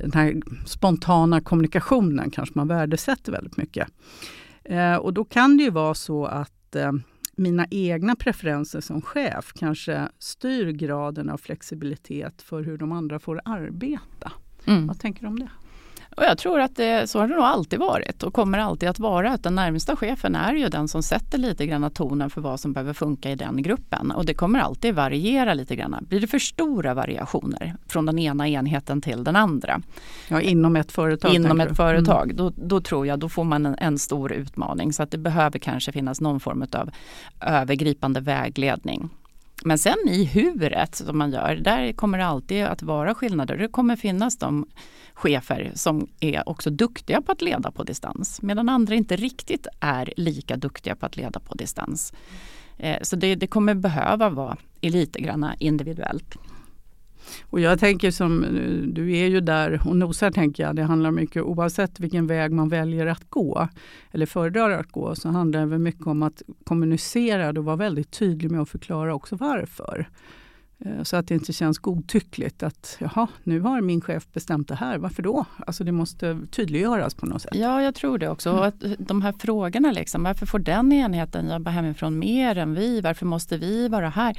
den 0.03 0.13
här 0.13 0.35
spontana 0.67 1.41
kommunikationen 1.41 2.31
kanske 2.31 2.53
man 2.59 2.69
värdesätter 2.69 3.33
väldigt 3.33 3.57
mycket. 3.57 3.89
Eh, 4.69 4.97
och 4.97 5.15
då 5.15 5.25
kan 5.25 5.57
det 5.57 5.63
ju 5.63 5.71
vara 5.71 5.95
så 5.95 6.27
att 6.27 6.77
eh, 6.77 6.93
mina 7.37 7.67
egna 7.71 8.17
preferenser 8.17 8.81
som 8.81 9.03
chef 9.03 9.53
kanske 9.55 10.09
styr 10.19 10.71
graden 10.71 11.31
av 11.31 11.39
flexibilitet 11.39 12.43
för 12.43 12.63
hur 12.63 12.79
de 12.79 12.93
andra 12.93 13.19
får 13.19 13.41
arbeta. 13.45 14.33
Mm. 14.67 14.87
Vad 14.87 15.01
tänker 15.01 15.21
du 15.21 15.27
om 15.27 15.39
det? 15.39 15.51
Och 16.17 16.25
jag 16.25 16.39
tror 16.39 16.61
att 16.61 16.77
det, 16.77 17.11
så 17.11 17.19
har 17.19 17.29
det 17.29 17.35
nog 17.35 17.45
alltid 17.45 17.79
varit 17.79 18.23
och 18.23 18.35
kommer 18.35 18.59
alltid 18.59 18.89
att 18.89 18.99
vara. 18.99 19.33
Att 19.33 19.43
den 19.43 19.55
närmsta 19.55 19.97
chefen 19.97 20.35
är 20.35 20.55
ju 20.55 20.69
den 20.69 20.89
som 20.89 21.03
sätter 21.03 21.39
lite 21.39 21.67
grann 21.67 21.91
tonen 21.91 22.31
för 22.31 22.41
vad 22.41 22.61
som 22.61 22.73
behöver 22.73 22.93
funka 22.93 23.31
i 23.31 23.35
den 23.35 23.63
gruppen. 23.63 24.11
Och 24.11 24.27
det 24.27 24.35
kommer 24.35 24.61
alltid 24.61 24.95
variera 24.95 25.55
lite 25.55 25.77
grann. 25.77 26.07
Blir 26.09 26.21
det 26.21 26.27
för 26.27 26.39
stora 26.39 26.95
variationer 26.95 27.77
från 27.89 28.07
den 28.07 28.19
ena 28.19 28.49
enheten 28.49 29.01
till 29.01 29.25
den 29.25 29.37
andra? 29.37 29.81
Ja, 30.29 30.41
inom 30.41 30.77
ett 30.77 30.93
företag? 30.93 31.35
Inom 31.35 31.61
ett 31.61 31.77
företag. 31.77 32.25
Mm. 32.25 32.37
Då, 32.37 32.53
då, 32.57 32.81
tror 32.81 33.07
jag 33.07 33.19
då 33.19 33.29
får 33.29 33.45
man 33.45 33.67
en, 33.67 33.77
en, 33.79 33.99
stor 33.99 34.33
utmaning. 34.33 34.93
Så 34.93 35.03
att 35.03 35.11
det 35.11 35.19
behöver 35.19 35.59
kanske 35.59 35.93
finnas 35.93 36.21
någon 36.21 36.41
form 36.41 36.67
av 36.73 36.91
övergripande 37.41 38.21
vägledning. 38.21 39.11
Men 39.67 39.79
sen 39.79 40.09
i 40.09 40.25
huret 40.25 40.95
som 40.95 41.19
man 41.19 41.33
gör, 41.33 41.57
där 41.57 41.93
kommer 41.93 42.19
det 42.19 42.27
alltid 42.27 42.65
att 42.65 42.83
vara 42.83 43.15
skillnader. 43.15 43.57
Det 43.57 43.69
kommer 43.69 43.97
finnas 43.97 44.39
de 44.39 44.67
chefer 45.15 45.73
som 45.75 46.09
är 46.21 46.49
också 46.49 46.71
duktiga 46.71 47.23
på 47.23 47.33
att 47.33 47.43
leda 47.43 47.71
på 47.71 47.83
distans 47.83 48.43
medan 48.43 48.69
andra 48.69 48.95
inte 48.95 49.17
riktigt 49.17 49.67
är 49.81 50.13
lika 50.17 50.57
duktiga 50.57 50.97
på 50.97 51.07
att 51.07 51.17
leda 51.17 51.41
på 51.41 51.55
distans. 51.55 52.13
Eh, 52.79 52.97
så 53.03 53.17
det, 53.17 53.35
det 53.35 53.47
kommer 53.47 53.75
behöva 53.75 54.29
vara 54.29 54.57
lite 54.81 55.21
grann 55.21 55.51
individuellt. 55.59 56.37
Och 57.43 57.61
jag 57.61 57.79
tänker 57.79 58.11
som, 58.11 58.47
du 58.93 59.17
är 59.17 59.27
ju 59.27 59.41
där 59.41 59.81
och 59.85 59.97
nosar 59.97 60.31
tänker 60.31 60.63
jag. 60.63 60.77
Det 60.77 60.83
handlar 60.83 61.11
mycket, 61.11 61.43
oavsett 61.43 62.01
vilken 62.01 62.27
väg 62.27 62.53
man 62.53 62.69
väljer 62.69 63.07
att 63.07 63.31
gå 63.31 63.69
eller 64.11 64.27
föredrar 64.27 64.71
att 64.71 64.93
gå, 64.93 65.15
så 65.15 65.29
handlar 65.29 65.67
det 65.67 65.79
mycket 65.79 66.07
om 66.07 66.23
att 66.23 66.43
kommunicera 66.65 67.49
och 67.49 67.65
vara 67.65 67.77
väldigt 67.77 68.11
tydlig 68.11 68.51
med 68.51 68.61
att 68.61 68.69
förklara 68.69 69.15
också 69.15 69.37
varför. 69.37 70.09
Eh, 70.79 71.03
så 71.03 71.17
att 71.17 71.29
det 71.29 71.35
inte 71.35 71.53
känns 71.53 71.79
godtyckligt 71.79 72.63
att 72.63 72.97
jaha, 73.01 73.27
nu 73.43 73.61
har 73.61 73.81
min 73.81 74.01
chef 74.01 74.33
bestämt 74.33 74.69
det 74.69 74.75
här, 74.75 74.99
varför 74.99 75.23
då? 75.23 75.45
Alltså 75.67 75.85
det 75.85 75.93
måste 75.93 76.39
tydliggöras 76.51 77.15
på 77.15 77.27
något 77.27 77.43
sätt. 77.43 77.55
Ja, 77.55 77.83
jag 77.83 77.95
tror 77.95 78.19
det 78.19 78.29
också. 78.29 78.49
Mm. 78.51 78.61
Och 78.61 78.67
att 78.67 78.85
de 78.99 79.23
här 79.23 79.33
frågorna, 79.39 79.93
liksom, 79.93 80.23
varför 80.23 80.47
får 80.47 80.59
den 80.59 80.93
enheten 80.93 81.51
jobba 81.51 81.71
hemifrån 81.71 82.19
mer 82.19 82.59
än 82.59 82.75
vi? 82.75 83.01
Varför 83.01 83.27
måste 83.27 83.59
vi 83.59 83.89
vara 83.89 84.09
här? 84.09 84.39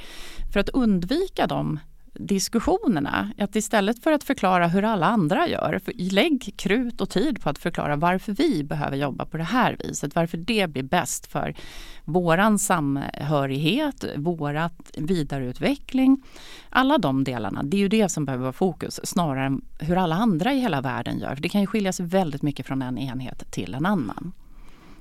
För 0.53 0.59
att 0.59 0.69
undvika 0.69 1.47
dem 1.47 1.79
diskussionerna. 2.19 3.31
Att 3.37 3.55
istället 3.55 4.03
för 4.03 4.11
att 4.11 4.23
förklara 4.23 4.67
hur 4.67 4.83
alla 4.83 5.05
andra 5.05 5.47
gör, 5.47 5.79
för 5.85 5.93
lägg 6.13 6.53
krut 6.57 7.01
och 7.01 7.09
tid 7.09 7.41
på 7.41 7.49
att 7.49 7.57
förklara 7.57 7.95
varför 7.95 8.31
vi 8.33 8.63
behöver 8.63 8.97
jobba 8.97 9.25
på 9.25 9.37
det 9.37 9.43
här 9.43 9.77
viset. 9.79 10.15
Varför 10.15 10.37
det 10.37 10.67
blir 10.67 10.83
bäst 10.83 11.31
för 11.31 11.55
våran 12.05 12.59
samhörighet, 12.59 14.05
vårat 14.15 14.91
vidareutveckling. 14.97 16.23
Alla 16.69 16.97
de 16.97 17.23
delarna, 17.23 17.63
det 17.63 17.77
är 17.77 17.81
ju 17.81 17.87
det 17.87 18.09
som 18.09 18.25
behöver 18.25 18.43
vara 18.43 18.53
fokus 18.53 18.99
snarare 19.03 19.45
än 19.45 19.61
hur 19.79 19.97
alla 19.97 20.15
andra 20.15 20.53
i 20.53 20.59
hela 20.59 20.81
världen 20.81 21.19
gör. 21.19 21.35
För 21.35 21.41
det 21.41 21.49
kan 21.49 21.61
ju 21.61 21.67
skilja 21.67 21.93
sig 21.93 22.05
väldigt 22.05 22.41
mycket 22.41 22.65
från 22.65 22.81
en 22.81 22.97
enhet 22.97 23.51
till 23.51 23.73
en 23.73 23.85
annan. 23.85 24.33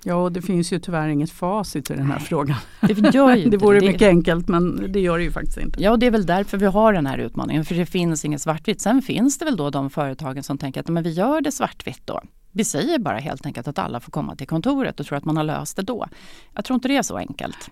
Ja, 0.09 0.15
och 0.15 0.33
det 0.33 0.43
finns 0.43 0.73
ju 0.73 0.79
tyvärr 0.79 1.09
inget 1.09 1.31
facit 1.31 1.91
i 1.91 1.95
den 1.95 2.11
här 2.11 2.19
frågan. 2.19 2.57
Det, 2.81 3.15
gör 3.15 3.51
det 3.51 3.57
vore 3.57 3.81
det. 3.81 3.87
mycket 3.87 4.09
enkelt 4.09 4.49
men 4.49 4.93
det 4.93 5.01
gör 5.01 5.19
det 5.19 5.25
ju 5.25 5.31
faktiskt 5.31 5.59
inte. 5.59 5.83
Ja, 5.83 5.91
och 5.91 5.99
det 5.99 6.07
är 6.07 6.11
väl 6.11 6.27
därför 6.27 6.59
vi 6.59 6.67
har 6.67 6.93
den 6.93 7.07
här 7.07 7.19
utmaningen. 7.19 7.65
För 7.65 7.75
det 7.75 7.87
finns 7.87 8.25
inget 8.25 8.43
svartvitt. 8.43 8.81
Sen 8.81 9.03
finns 9.03 9.39
det 9.39 9.45
väl 9.45 9.57
då 9.57 9.71
de 9.71 9.91
företagen 9.91 10.43
som 10.43 10.59
tänker 10.59 10.81
att 10.81 10.89
men 10.89 11.03
vi 11.03 11.11
gör 11.11 11.41
det 11.41 11.53
svartvitt 11.53 12.03
då. 12.05 12.21
Vi 12.53 12.65
säger 12.65 12.99
bara 12.99 13.19
helt 13.19 13.47
enkelt 13.47 13.69
att 13.69 13.79
alla 13.79 14.01
får 14.01 14.13
komma 14.13 14.37
till 14.37 14.47
kontoret 14.47 15.01
och 15.01 15.07
tror 15.07 15.19
att 15.19 15.25
man 15.25 15.37
har 15.37 15.45
löst 15.45 15.77
det 15.77 15.83
då. 15.83 16.07
Jag 16.55 16.65
tror 16.65 16.75
inte 16.75 16.89
det 16.89 16.97
är 16.97 17.03
så 17.03 17.17
enkelt. 17.17 17.71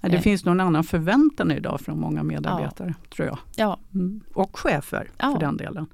Det 0.00 0.16
eh. 0.16 0.20
finns 0.20 0.44
nog 0.44 0.52
en 0.52 0.60
annan 0.60 0.84
förväntan 0.84 1.50
idag 1.50 1.80
från 1.80 2.00
många 2.00 2.22
medarbetare, 2.22 2.94
ja. 2.98 3.08
tror 3.14 3.28
jag. 3.28 3.38
Ja. 3.56 3.78
Mm. 3.94 4.20
Och 4.34 4.58
chefer 4.58 5.08
ja. 5.18 5.32
för 5.32 5.40
den 5.40 5.56
delen. 5.56 5.86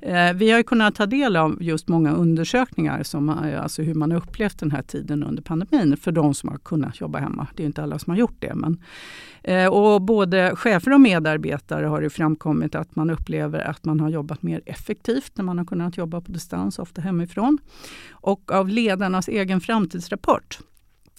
Eh, 0.00 0.32
vi 0.32 0.50
har 0.50 0.62
kunnat 0.62 0.94
ta 0.94 1.06
del 1.06 1.36
av 1.36 1.56
just 1.60 1.88
många 1.88 2.12
undersökningar, 2.12 3.02
som, 3.02 3.28
alltså 3.28 3.82
hur 3.82 3.94
man 3.94 4.10
har 4.10 4.18
upplevt 4.18 4.58
den 4.58 4.70
här 4.70 4.82
tiden 4.82 5.22
under 5.22 5.42
pandemin 5.42 5.96
för 5.96 6.12
de 6.12 6.34
som 6.34 6.48
har 6.48 6.58
kunnat 6.58 7.00
jobba 7.00 7.18
hemma. 7.18 7.46
Det 7.54 7.62
är 7.62 7.66
inte 7.66 7.82
alla 7.82 7.98
som 7.98 8.10
har 8.10 8.18
gjort 8.18 8.36
det. 8.38 8.54
Men, 8.54 8.82
eh, 9.42 9.66
och 9.66 10.02
både 10.02 10.56
chefer 10.56 10.92
och 10.92 11.00
medarbetare 11.00 11.86
har 11.86 12.00
det 12.00 12.10
framkommit 12.10 12.74
att 12.74 12.96
man 12.96 13.10
upplever 13.10 13.60
att 13.60 13.84
man 13.84 14.00
har 14.00 14.08
jobbat 14.08 14.42
mer 14.42 14.60
effektivt 14.66 15.32
när 15.34 15.44
man 15.44 15.58
har 15.58 15.64
kunnat 15.64 15.96
jobba 15.96 16.20
på 16.20 16.32
distans, 16.32 16.78
ofta 16.78 17.00
hemifrån. 17.00 17.58
Och 18.10 18.52
av 18.52 18.68
ledarnas 18.68 19.28
egen 19.28 19.60
framtidsrapport 19.60 20.58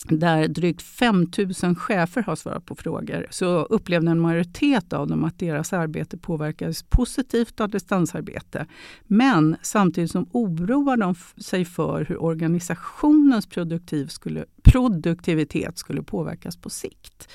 där 0.05 0.47
drygt 0.47 0.81
5 0.81 1.27
000 1.63 1.75
chefer 1.75 2.21
har 2.21 2.35
svarat 2.35 2.65
på 2.65 2.75
frågor, 2.75 3.27
så 3.29 3.63
upplevde 3.63 4.11
en 4.11 4.19
majoritet 4.19 4.93
av 4.93 5.07
dem 5.07 5.23
att 5.23 5.39
deras 5.39 5.73
arbete 5.73 6.17
påverkades 6.17 6.83
positivt 6.83 7.61
av 7.61 7.69
distansarbete. 7.69 8.65
Men 9.03 9.55
samtidigt 9.61 10.11
som 10.11 10.29
oroar 10.31 10.97
de 10.97 11.15
sig 11.43 11.65
för 11.65 12.05
hur 12.05 12.23
organisationens 12.23 13.45
produktiv 13.45 14.07
skulle, 14.07 14.45
produktivitet 14.63 15.77
skulle 15.77 16.03
påverkas 16.03 16.57
på 16.57 16.69
sikt. 16.69 17.29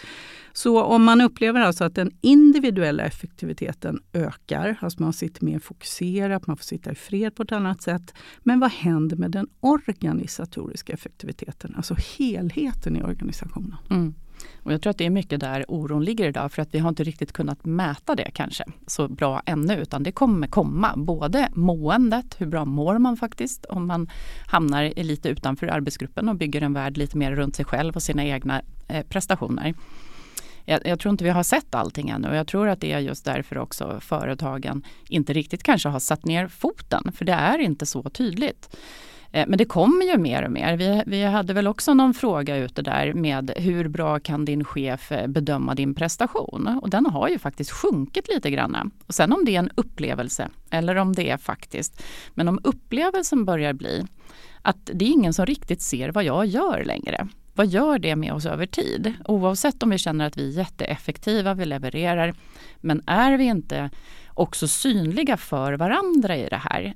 Så 0.53 0.83
om 0.83 1.05
man 1.05 1.21
upplever 1.21 1.61
alltså 1.61 1.85
att 1.85 1.95
den 1.95 2.11
individuella 2.21 3.03
effektiviteten 3.03 4.03
ökar, 4.13 4.77
alltså 4.81 5.03
man 5.03 5.13
sitter 5.13 5.45
mer 5.45 5.59
fokuserat, 5.59 6.47
man 6.47 6.57
får 6.57 6.65
sitta 6.65 6.93
i 6.93 6.95
fred 6.95 7.35
på 7.35 7.43
ett 7.43 7.53
annat 7.53 7.83
sätt. 7.83 8.15
Men 8.43 8.61
vad 8.61 8.71
händer 8.71 9.17
med 9.17 9.31
den 9.31 9.47
organisatoriska 9.61 10.93
effektiviteten, 10.93 11.75
alltså 11.77 11.97
helheten 12.19 12.97
i 12.97 13.03
organisationen? 13.03 13.77
Mm. 13.91 14.15
Och 14.63 14.73
jag 14.73 14.83
tror 14.83 14.91
att 14.91 14.99
det 14.99 15.07
är 15.07 15.11
mycket 15.11 15.41
där 15.41 15.65
oron 15.69 16.05
ligger 16.05 16.29
idag 16.29 16.53
för 16.53 16.63
att 16.63 16.75
vi 16.75 16.79
har 16.79 16.89
inte 16.89 17.05
riktigt 17.05 17.33
kunnat 17.33 17.65
mäta 17.65 18.15
det 18.15 18.31
kanske 18.35 18.65
så 18.87 19.09
bra 19.09 19.43
ännu 19.47 19.77
utan 19.77 20.03
det 20.03 20.13
kommer 20.13 20.47
komma. 20.47 20.93
Både 20.97 21.49
måendet, 21.55 22.35
hur 22.39 22.47
bra 22.47 22.65
mår 22.65 22.99
man 22.99 23.17
faktiskt 23.17 23.65
om 23.65 23.87
man 23.87 24.11
hamnar 24.47 24.93
lite 24.97 25.29
utanför 25.29 25.67
arbetsgruppen 25.67 26.29
och 26.29 26.37
bygger 26.37 26.63
en 26.63 26.73
värld 26.73 26.97
lite 26.97 27.19
mer 27.19 27.37
runt 27.37 27.57
sig 27.57 27.65
själv 27.65 27.95
och 27.95 28.03
sina 28.03 28.25
egna 28.25 28.63
eh, 28.89 29.07
prestationer 29.07 29.75
jag, 30.64 30.81
jag, 30.85 31.00
tror 31.00 31.12
inte 31.12 31.25
vi 31.25 31.31
har 31.31 31.42
sett 31.42 31.75
allting 31.75 32.09
ännu 32.09 32.28
och 32.28 32.37
jag 32.37 32.47
tror 32.47 32.69
att 32.69 32.81
det 32.81 32.92
är 32.92 32.99
just 32.99 33.25
därför 33.25 33.59
också 33.59 34.00
företagen 34.00 34.83
inte 35.09 35.33
riktigt 35.33 35.62
kanske 35.62 35.88
har 35.88 36.00
satt 36.00 36.25
ner 36.25 36.49
foten, 36.49 37.12
för 37.12 37.25
det 37.25 37.33
är 37.33 37.59
inte 37.59 37.87
så 37.87 38.02
tydligt. 38.02 38.76
Eh, 39.33 39.47
men 39.49 39.59
det 39.59 39.64
kommer 39.64 40.04
ju 40.04 40.19
mer 40.19 40.42
och 40.42 40.52
mer. 40.52 40.76
Vi, 40.76 41.02
vi 41.07 41.23
hade 41.23 41.54
väl 41.54 41.66
också 41.66 41.95
någon 41.95 42.14
fråga 42.14 42.57
ute 42.57 42.83
där 42.83 43.12
med 43.14 43.52
hur 43.57 43.88
bra 43.88 44.21
kan 44.21 44.45
din 44.45 44.64
chef 44.64 45.12
eh, 45.12 45.26
bedöma 45.26 45.75
din 45.75 45.95
prestation? 45.95 46.78
Och 46.83 46.90
den 46.90 47.07
har 47.07 47.28
ju 47.28 47.38
faktiskt 47.38 47.71
sjunkit 47.71 48.28
lite 48.28 48.50
grann. 48.50 48.90
Och 49.07 49.14
sen 49.14 49.33
om 49.33 49.45
det 49.45 49.54
är 49.54 49.59
en 49.59 49.71
upplevelse 49.75 50.49
eller 50.71 50.97
om 50.97 51.12
det 51.12 51.31
är 51.31 51.37
faktiskt. 51.37 52.02
Men 52.35 52.49
om 52.49 52.61
upplevelsen 52.64 53.45
börjar 53.45 53.73
bli 53.73 54.07
att 54.62 54.90
det 54.95 55.04
är 55.04 55.11
ingen 55.11 55.33
som 55.33 55.47
riktigt 55.47 55.83
ser 55.83 56.09
vad 56.09 56.25
jag 56.25 56.47
gör 56.47 56.85
längre 56.85 57.28
vad 57.55 57.67
gör 57.67 57.99
det 57.99 58.17
med 58.17 58.33
oss 58.33 58.47
över 58.47 58.67
tid? 58.67 59.15
Oavsett 59.25 59.83
om 59.83 59.91
vi 59.91 59.99
känner 59.99 60.27
att 60.27 60.37
vi 60.37 60.49
är 60.49 60.59
jätteeffektiva, 60.59 61.55
vi 61.55 61.65
levererar, 61.65 62.35
men 62.81 63.03
är 63.07 63.37
vi 63.37 63.45
inte 63.45 63.91
också 64.35 64.69
synliga 64.69 65.37
för 65.37 65.73
varandra 65.73 66.37
i 66.37 66.49
det 66.49 66.57
här? 66.71 66.95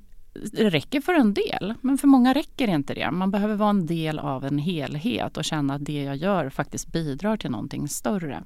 Det 0.52 0.70
räcker 0.70 1.00
för 1.00 1.14
en 1.14 1.34
del, 1.34 1.74
men 1.80 1.98
för 1.98 2.08
många 2.08 2.34
räcker 2.34 2.68
inte 2.68 2.94
det. 2.94 3.10
Man 3.10 3.30
behöver 3.30 3.54
vara 3.54 3.70
en 3.70 3.86
del 3.86 4.18
av 4.18 4.44
en 4.44 4.58
helhet 4.58 5.36
och 5.36 5.44
känna 5.44 5.74
att 5.74 5.84
det 5.84 6.02
jag 6.02 6.16
gör 6.16 6.50
faktiskt 6.50 6.92
bidrar 6.92 7.36
till 7.36 7.50
någonting 7.50 7.88
större. 7.88 8.42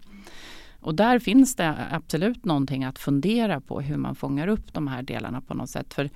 Och 0.81 0.95
där 0.95 1.19
finns 1.19 1.57
det 1.57 1.75
absolut 1.91 2.45
någonting 2.45 2.85
att 2.85 2.99
fundera 2.99 3.61
på 3.61 3.81
hur 3.81 3.97
man 3.97 4.15
fångar 4.15 4.49
upp 4.49 4.73
de 4.73 4.89
här 4.89 5.03
delarna 5.03 5.41
på 5.41 5.55
något 5.55 5.71
sätt. 5.71 5.95
För 5.95 6.11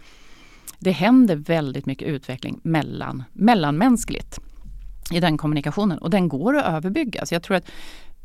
det 0.79 0.91
händer 0.91 1.37
väldigt 1.37 1.87
mycket 1.87 2.09
utveckling 2.09 2.61
mellan, 2.63 3.25
mellanmänskligt 3.33 4.41
i 5.11 5.21
den 5.21 5.39
kommunikationen 5.39 5.99
och 5.99 6.11
den 6.11 6.29
går 6.29 6.57
att 6.57 6.75
överbygga. 6.75 7.27
Så 7.27 7.35
jag 7.35 7.43
tror 7.43 7.57
att 7.57 7.71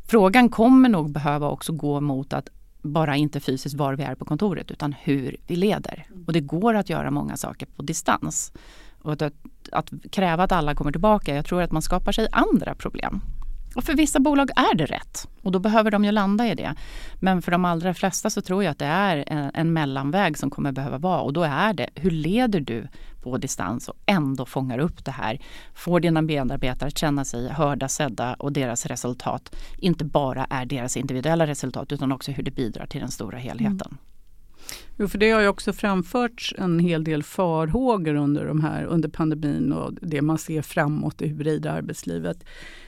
frågan 0.08 0.48
kommer 0.48 0.88
nog 0.88 1.12
behöva 1.12 1.48
också 1.48 1.72
gå 1.72 2.00
mot 2.00 2.32
att 2.32 2.48
bara 2.82 3.16
inte 3.16 3.40
fysiskt 3.40 3.74
var 3.74 3.94
vi 3.94 4.02
är 4.02 4.14
på 4.14 4.24
kontoret 4.24 4.70
utan 4.70 4.94
hur 5.02 5.36
vi 5.46 5.56
leder. 5.56 6.06
Och 6.26 6.32
det 6.32 6.40
går 6.40 6.74
att 6.74 6.90
göra 6.90 7.10
många 7.10 7.36
saker 7.36 7.66
på 7.76 7.82
distans. 7.82 8.52
Och 9.02 9.12
att, 9.12 9.32
att 9.72 9.92
kräva 10.12 10.42
att 10.42 10.52
alla 10.52 10.74
kommer 10.74 10.92
tillbaka, 10.92 11.34
jag 11.34 11.46
tror 11.46 11.62
att 11.62 11.72
man 11.72 11.82
skapar 11.82 12.12
sig 12.12 12.28
andra 12.32 12.74
problem. 12.74 13.20
Och 13.74 13.84
för 13.84 13.94
vissa 13.94 14.20
bolag 14.20 14.50
är 14.50 14.74
det 14.74 14.86
rätt 14.86 15.28
och 15.42 15.52
då 15.52 15.58
behöver 15.58 15.90
de 15.90 16.04
ju 16.04 16.12
landa 16.12 16.48
i 16.48 16.54
det. 16.54 16.74
Men 17.14 17.42
för 17.42 17.50
de 17.50 17.64
allra 17.64 17.94
flesta 17.94 18.30
så 18.30 18.40
tror 18.40 18.64
jag 18.64 18.70
att 18.70 18.78
det 18.78 18.86
är 18.86 19.24
en, 19.26 19.50
en 19.54 19.72
mellanväg 19.72 20.38
som 20.38 20.50
kommer 20.50 20.72
behöva 20.72 20.98
vara 20.98 21.20
och 21.20 21.32
då 21.32 21.42
är 21.42 21.72
det, 21.72 21.90
hur 21.94 22.10
leder 22.10 22.60
du 22.60 22.88
på 23.22 23.38
distans 23.38 23.88
och 23.88 23.96
ändå 24.06 24.46
fångar 24.46 24.78
upp 24.78 25.04
det 25.04 25.10
här. 25.10 25.40
Får 25.74 26.00
dina 26.00 26.22
medarbetare 26.22 26.88
att 26.88 26.98
känna 26.98 27.24
sig 27.24 27.48
hörda, 27.48 27.88
sedda 27.88 28.34
och 28.34 28.52
deras 28.52 28.86
resultat 28.86 29.56
inte 29.78 30.04
bara 30.04 30.46
är 30.50 30.66
deras 30.66 30.96
individuella 30.96 31.46
resultat 31.46 31.92
utan 31.92 32.12
också 32.12 32.32
hur 32.32 32.42
det 32.42 32.50
bidrar 32.50 32.86
till 32.86 33.00
den 33.00 33.10
stora 33.10 33.38
helheten. 33.38 33.88
Mm. 33.90 33.98
Jo, 34.96 35.08
för 35.08 35.18
det 35.18 35.30
har 35.30 35.40
ju 35.40 35.48
också 35.48 35.72
framförts 35.72 36.54
en 36.58 36.78
hel 36.78 37.04
del 37.04 37.22
farhågor 37.22 38.14
under, 38.14 38.46
de 38.46 38.60
här, 38.60 38.84
under 38.84 39.08
pandemin 39.08 39.72
och 39.72 39.94
det 40.02 40.22
man 40.22 40.38
ser 40.38 40.62
framåt 40.62 41.22
i 41.22 41.28
hybrida 41.28 41.72
arbetslivet. 41.72 42.44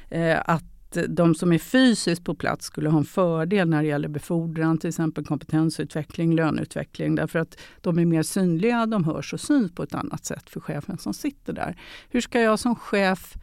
Eh, 0.08 0.38
att 0.44 0.71
att 0.96 1.16
de 1.16 1.34
som 1.34 1.52
är 1.52 1.58
fysiskt 1.58 2.24
på 2.24 2.34
plats 2.34 2.66
skulle 2.66 2.88
ha 2.88 2.98
en 2.98 3.04
fördel 3.04 3.68
när 3.68 3.82
det 3.82 3.88
gäller 3.88 4.08
befordran, 4.08 4.78
till 4.78 4.88
exempel 4.88 5.24
kompetensutveckling, 5.24 6.34
löneutveckling. 6.34 7.14
Därför 7.14 7.38
att 7.38 7.58
de 7.80 7.98
är 7.98 8.04
mer 8.04 8.22
synliga, 8.22 8.86
de 8.86 9.04
hörs 9.04 9.32
och 9.32 9.40
syns 9.40 9.72
på 9.72 9.82
ett 9.82 9.94
annat 9.94 10.24
sätt 10.24 10.50
för 10.50 10.60
chefen 10.60 10.98
som 10.98 11.14
sitter 11.14 11.52
där. 11.52 11.76
Hur 12.10 12.20
ska 12.20 12.40
jag 12.40 12.58
som 12.58 12.76
chef 12.76 13.34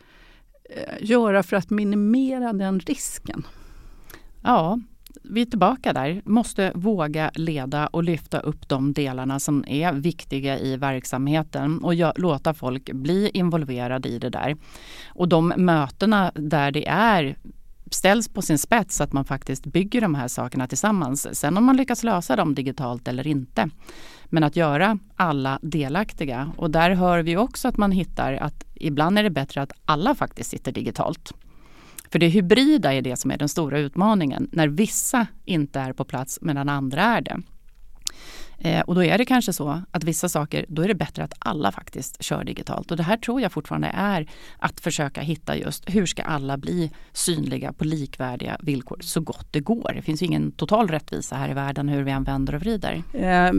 eh, 0.64 0.94
göra 1.00 1.44
för 1.44 1.56
att 1.56 1.70
minimera 1.70 2.54
den 2.54 2.80
risken? 2.80 3.44
Ja, 4.44 4.80
vi 5.30 5.42
är 5.42 5.46
tillbaka 5.46 5.94
där. 5.94 6.22
Måste 6.26 6.72
våga 6.76 7.32
leda 7.36 7.88
och 7.88 8.04
lyfta 8.04 8.40
upp 8.40 8.70
de 8.70 8.94
delarna 8.94 9.40
som 9.40 9.64
är 9.68 9.94
viktiga 9.94 10.60
i 10.60 10.78
verksamheten 10.78 11.80
och 11.84 11.94
låta 12.20 12.54
folk 12.54 12.92
bli 12.92 13.30
involverade 13.34 14.10
i 14.10 14.20
det 14.20 14.30
där. 14.30 14.58
Och 15.08 15.28
de 15.28 15.54
mötena 15.58 16.32
där 16.36 16.72
det 16.72 16.88
är 16.88 17.38
ställs 17.92 18.30
på 18.30 18.42
sin 18.42 18.58
spets 18.58 19.02
att 19.02 19.14
man 19.14 19.26
faktiskt 19.26 19.66
bygger 19.66 20.02
de 20.02 20.16
här 20.16 20.28
sakerna 20.28 20.68
tillsammans. 20.68 21.40
Sen 21.40 21.58
om 21.58 21.64
man 21.66 21.78
lyckas 21.78 22.04
lösa 22.04 22.36
dem 22.36 22.56
digitalt 22.56 23.08
eller 23.08 23.28
inte. 23.28 23.70
Men 24.26 24.44
att 24.44 24.56
göra 24.56 25.00
alla 25.16 25.60
delaktiga. 25.62 26.52
Och 26.58 26.72
där 26.72 26.92
hör 26.92 27.24
vi 27.24 27.38
också 27.38 27.68
att 27.68 27.78
man 27.78 27.92
hittar 27.92 28.34
att 28.34 28.64
ibland 28.76 29.20
är 29.20 29.24
det 29.24 29.30
bättre 29.30 29.62
att 29.62 29.72
alla 29.86 30.16
faktiskt 30.16 30.50
sitter 30.50 30.72
digitalt. 30.72 31.34
För 32.12 32.20
det 32.20 32.28
hybrida 32.28 32.94
är 32.94 33.02
det 33.02 33.16
som 33.16 33.32
är 33.32 33.38
den 33.38 33.50
stora 33.50 33.80
utmaningen. 33.80 34.50
När 34.52 34.68
vissa 34.68 35.28
inte 35.46 35.80
är 35.80 35.94
på 35.94 36.06
plats 36.06 36.40
medan 36.42 36.70
andra 36.70 37.02
är 37.02 37.22
det. 37.22 37.42
Eh, 38.62 38.82
och 38.82 38.96
då 38.96 39.04
är 39.04 39.18
det 39.18 39.26
kanske 39.26 39.54
så 39.54 39.82
att 39.92 40.04
vissa 40.04 40.30
saker, 40.30 40.66
då 40.70 40.82
är 40.82 40.88
det 40.88 40.96
bättre 40.96 41.24
att 41.24 41.34
alla 41.40 41.72
faktiskt 41.72 42.24
kör 42.24 42.44
digitalt. 42.44 42.92
Och 42.92 42.98
det 42.98 43.04
här 43.04 43.18
tror 43.18 43.42
jag 43.42 43.52
fortfarande 43.52 43.88
är 43.88 44.30
att 44.58 44.80
försöka 44.80 45.22
hitta 45.22 45.58
just 45.58 45.90
hur 45.90 46.06
ska 46.06 46.24
alla 46.24 46.58
bli 46.58 46.92
synliga 47.14 47.74
på 47.74 47.84
likvärdiga 47.84 48.58
villkor 48.60 48.98
så 49.02 49.22
gott 49.22 49.48
det 49.52 49.60
går. 49.60 49.92
Det 49.96 50.02
finns 50.02 50.22
ju 50.22 50.26
ingen 50.26 50.52
total 50.52 50.88
rättvisa 50.88 51.36
här 51.36 51.50
i 51.50 51.54
världen 51.54 51.90
hur 51.90 52.04
vi 52.04 52.12
än 52.12 52.24
vänder 52.24 52.56
och 52.56 52.62
vrider. 52.62 53.04
Eh, 53.14 53.52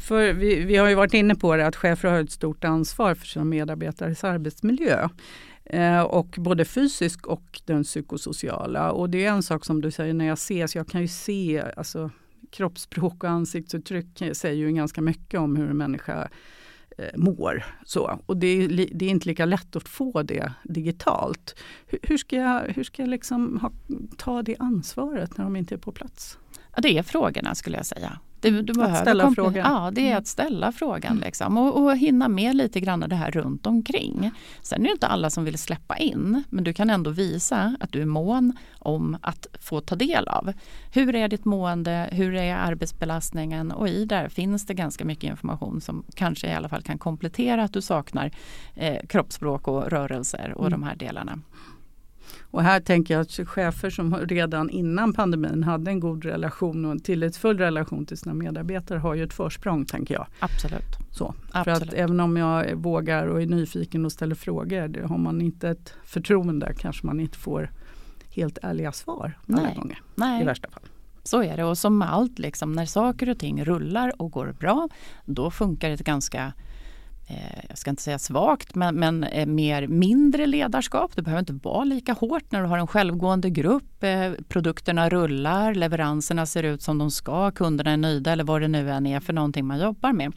för 0.00 0.32
vi, 0.32 0.64
vi 0.64 0.76
har 0.76 0.88
ju 0.88 0.94
varit 0.94 1.14
inne 1.14 1.34
på 1.34 1.56
det 1.56 1.66
att 1.66 1.76
chefer 1.76 2.08
har 2.08 2.20
ett 2.20 2.30
stort 2.30 2.64
ansvar 2.64 3.14
för 3.14 3.26
sina 3.26 3.44
medarbetares 3.44 4.24
arbetsmiljö. 4.24 5.08
Eh, 5.64 6.02
och 6.02 6.36
både 6.38 6.64
fysisk 6.64 7.26
och 7.26 7.60
den 7.64 7.84
psykosociala. 7.84 8.92
Och 8.92 9.10
det 9.10 9.24
är 9.24 9.30
en 9.30 9.42
sak 9.42 9.64
som 9.64 9.80
du 9.80 9.90
säger 9.90 10.14
när 10.14 10.24
jag 10.24 10.32
ses, 10.32 10.76
jag 10.76 10.88
kan 10.88 11.00
ju 11.00 11.08
se 11.08 11.64
alltså, 11.76 12.10
kroppsspråk 12.50 13.24
och 13.24 13.30
ansiktsuttryck 13.30 14.22
säger 14.32 14.56
ju 14.56 14.72
ganska 14.72 15.00
mycket 15.00 15.40
om 15.40 15.56
hur 15.56 15.70
en 15.70 15.76
människa 15.76 16.28
eh, 16.98 17.16
mår. 17.16 17.64
Så. 17.84 18.20
Och 18.26 18.36
det 18.36 18.46
är, 18.46 18.68
det 18.94 19.04
är, 19.04 19.10
inte 19.10 19.28
lika 19.28 19.44
lätt 19.44 19.76
att 19.76 19.88
få 19.88 20.22
det 20.22 20.52
digitalt. 20.62 21.56
Hur, 21.86 21.98
hur 22.02 22.16
ska 22.16 22.36
jag, 22.36 22.60
hur 22.60 22.84
ska 22.84 23.02
jag 23.02 23.08
liksom 23.08 23.58
ha, 23.58 23.72
ta 24.16 24.42
det 24.42 24.56
ansvaret 24.58 25.36
när 25.36 25.44
de 25.44 25.56
inte 25.56 25.74
är 25.74 25.78
på 25.78 25.92
plats? 25.92 26.38
Ja, 26.74 26.80
det 26.82 26.98
är 26.98 27.02
frågorna 27.02 27.54
skulle 27.54 27.76
jag 27.76 27.86
säga. 27.86 28.18
Du, 28.42 28.62
du 28.62 28.82
att 28.82 28.98
ställa 28.98 29.30
frågan? 29.34 29.72
Ja, 29.72 29.90
det 29.90 30.00
är 30.00 30.06
mm. 30.06 30.18
att 30.18 30.26
ställa 30.26 30.72
frågan 30.72 31.12
mm. 31.12 31.24
liksom. 31.24 31.58
och, 31.58 31.82
och 31.82 31.96
hinna 31.96 32.28
med 32.28 32.56
lite 32.56 32.80
grann 32.80 33.00
det 33.00 33.16
här 33.16 33.30
runt 33.30 33.66
omkring. 33.66 34.30
Sen 34.62 34.80
är 34.80 34.84
det 34.84 34.92
inte 34.92 35.06
alla 35.06 35.30
som 35.30 35.44
vill 35.44 35.58
släppa 35.58 35.96
in, 35.96 36.44
men 36.50 36.64
du 36.64 36.72
kan 36.72 36.90
ändå 36.90 37.10
visa 37.10 37.76
att 37.80 37.92
du 37.92 38.02
är 38.02 38.06
mån 38.06 38.56
om 38.78 39.16
att 39.22 39.46
få 39.60 39.80
ta 39.80 39.96
del 39.96 40.28
av. 40.28 40.52
Hur 40.92 41.14
är 41.14 41.28
ditt 41.28 41.44
mående? 41.44 42.08
Hur 42.12 42.34
är 42.34 42.56
arbetsbelastningen? 42.56 43.72
Och 43.72 43.88
i 43.88 44.04
där 44.04 44.28
finns 44.28 44.66
det 44.66 44.74
ganska 44.74 45.04
mycket 45.04 45.30
information 45.30 45.80
som 45.80 46.04
kanske 46.14 46.46
i 46.46 46.54
alla 46.54 46.68
fall 46.68 46.82
kan 46.82 46.98
komplettera 46.98 47.64
att 47.64 47.72
du 47.72 47.80
saknar 47.82 48.30
eh, 48.74 49.06
kroppsspråk 49.08 49.68
och 49.68 49.90
rörelser 49.90 50.52
och 50.54 50.66
mm. 50.66 50.80
de 50.80 50.86
här 50.86 50.96
delarna. 50.96 51.38
Och 52.52 52.62
här 52.62 52.80
tänker 52.80 53.14
jag 53.14 53.20
att 53.20 53.48
chefer 53.48 53.90
som 53.90 54.14
redan 54.16 54.70
innan 54.70 55.12
pandemin 55.12 55.62
hade 55.62 55.90
en 55.90 56.00
god 56.00 56.24
relation 56.24 56.84
och 56.84 56.90
en 56.90 57.00
tillitsfull 57.00 57.58
relation 57.58 58.06
till 58.06 58.18
sina 58.18 58.34
medarbetare 58.34 58.98
har 58.98 59.14
ju 59.14 59.24
ett 59.24 59.32
försprång 59.32 59.84
tänker 59.84 60.14
jag. 60.14 60.26
Absolut. 60.38 60.96
Så, 61.10 61.34
Absolut. 61.52 61.78
För 61.78 61.86
att 61.86 61.94
även 61.94 62.20
om 62.20 62.36
jag 62.36 62.74
vågar 62.74 63.26
och 63.26 63.42
är 63.42 63.46
nyfiken 63.46 64.04
och 64.04 64.12
ställer 64.12 64.34
frågor, 64.34 65.02
har 65.02 65.18
man 65.18 65.40
inte 65.40 65.68
ett 65.68 65.94
förtroende 66.04 66.74
kanske 66.78 67.06
man 67.06 67.20
inte 67.20 67.38
får 67.38 67.70
helt 68.30 68.58
ärliga 68.62 68.92
svar 68.92 69.38
alla 69.48 69.62
Nej. 69.62 69.74
gånger 69.76 70.00
Nej. 70.14 70.42
i 70.42 70.44
värsta 70.44 70.70
fall. 70.70 70.82
Så 71.22 71.42
är 71.42 71.56
det 71.56 71.64
och 71.64 71.78
som 71.78 71.98
med 71.98 72.12
allt, 72.12 72.38
liksom, 72.38 72.72
när 72.72 72.86
saker 72.86 73.28
och 73.28 73.38
ting 73.38 73.64
rullar 73.64 74.22
och 74.22 74.30
går 74.30 74.54
bra, 74.60 74.88
då 75.24 75.50
funkar 75.50 75.90
det 75.90 76.02
ganska 76.02 76.52
Eh, 77.32 77.64
jag 77.68 77.78
ska 77.78 77.90
inte 77.90 78.02
säga 78.02 78.18
svagt, 78.18 78.74
men, 78.74 78.94
men 78.94 79.24
eh, 79.24 79.46
mer 79.46 79.86
mindre 79.86 80.46
ledarskap. 80.46 81.16
Det 81.16 81.22
behöver 81.22 81.40
inte 81.40 81.68
vara 81.68 81.84
lika 81.84 82.12
hårt 82.12 82.52
när 82.52 82.60
du 82.60 82.66
har 82.66 82.78
en 82.78 82.86
självgående 82.86 83.50
grupp. 83.50 84.04
Eh, 84.04 84.32
produkterna 84.48 85.08
rullar, 85.08 85.74
leveranserna 85.74 86.46
ser 86.46 86.62
ut 86.62 86.82
som 86.82 86.98
de 86.98 87.10
ska, 87.10 87.50
kunderna 87.50 87.90
är 87.90 87.96
nöjda 87.96 88.32
eller 88.32 88.44
vad 88.44 88.60
det 88.60 88.68
nu 88.68 88.90
än 88.90 89.06
är 89.06 89.20
för 89.20 89.32
någonting 89.32 89.66
man 89.66 89.80
jobbar 89.80 90.12
med. 90.12 90.32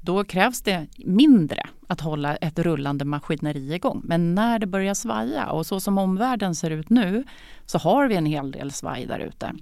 Då 0.00 0.24
krävs 0.24 0.62
det 0.62 0.86
mindre 0.96 1.66
att 1.86 2.00
hålla 2.00 2.36
ett 2.36 2.58
rullande 2.58 3.04
maskineri 3.04 3.74
igång. 3.74 4.00
Men 4.04 4.34
när 4.34 4.58
det 4.58 4.66
börjar 4.66 4.94
svaja 4.94 5.46
och 5.46 5.66
så 5.66 5.80
som 5.80 5.98
omvärlden 5.98 6.54
ser 6.54 6.70
ut 6.70 6.90
nu 6.90 7.24
så 7.66 7.78
har 7.78 8.08
vi 8.08 8.16
en 8.16 8.26
hel 8.26 8.50
del 8.50 8.72
svaj 8.72 9.06
där 9.06 9.18
ute. 9.18 9.52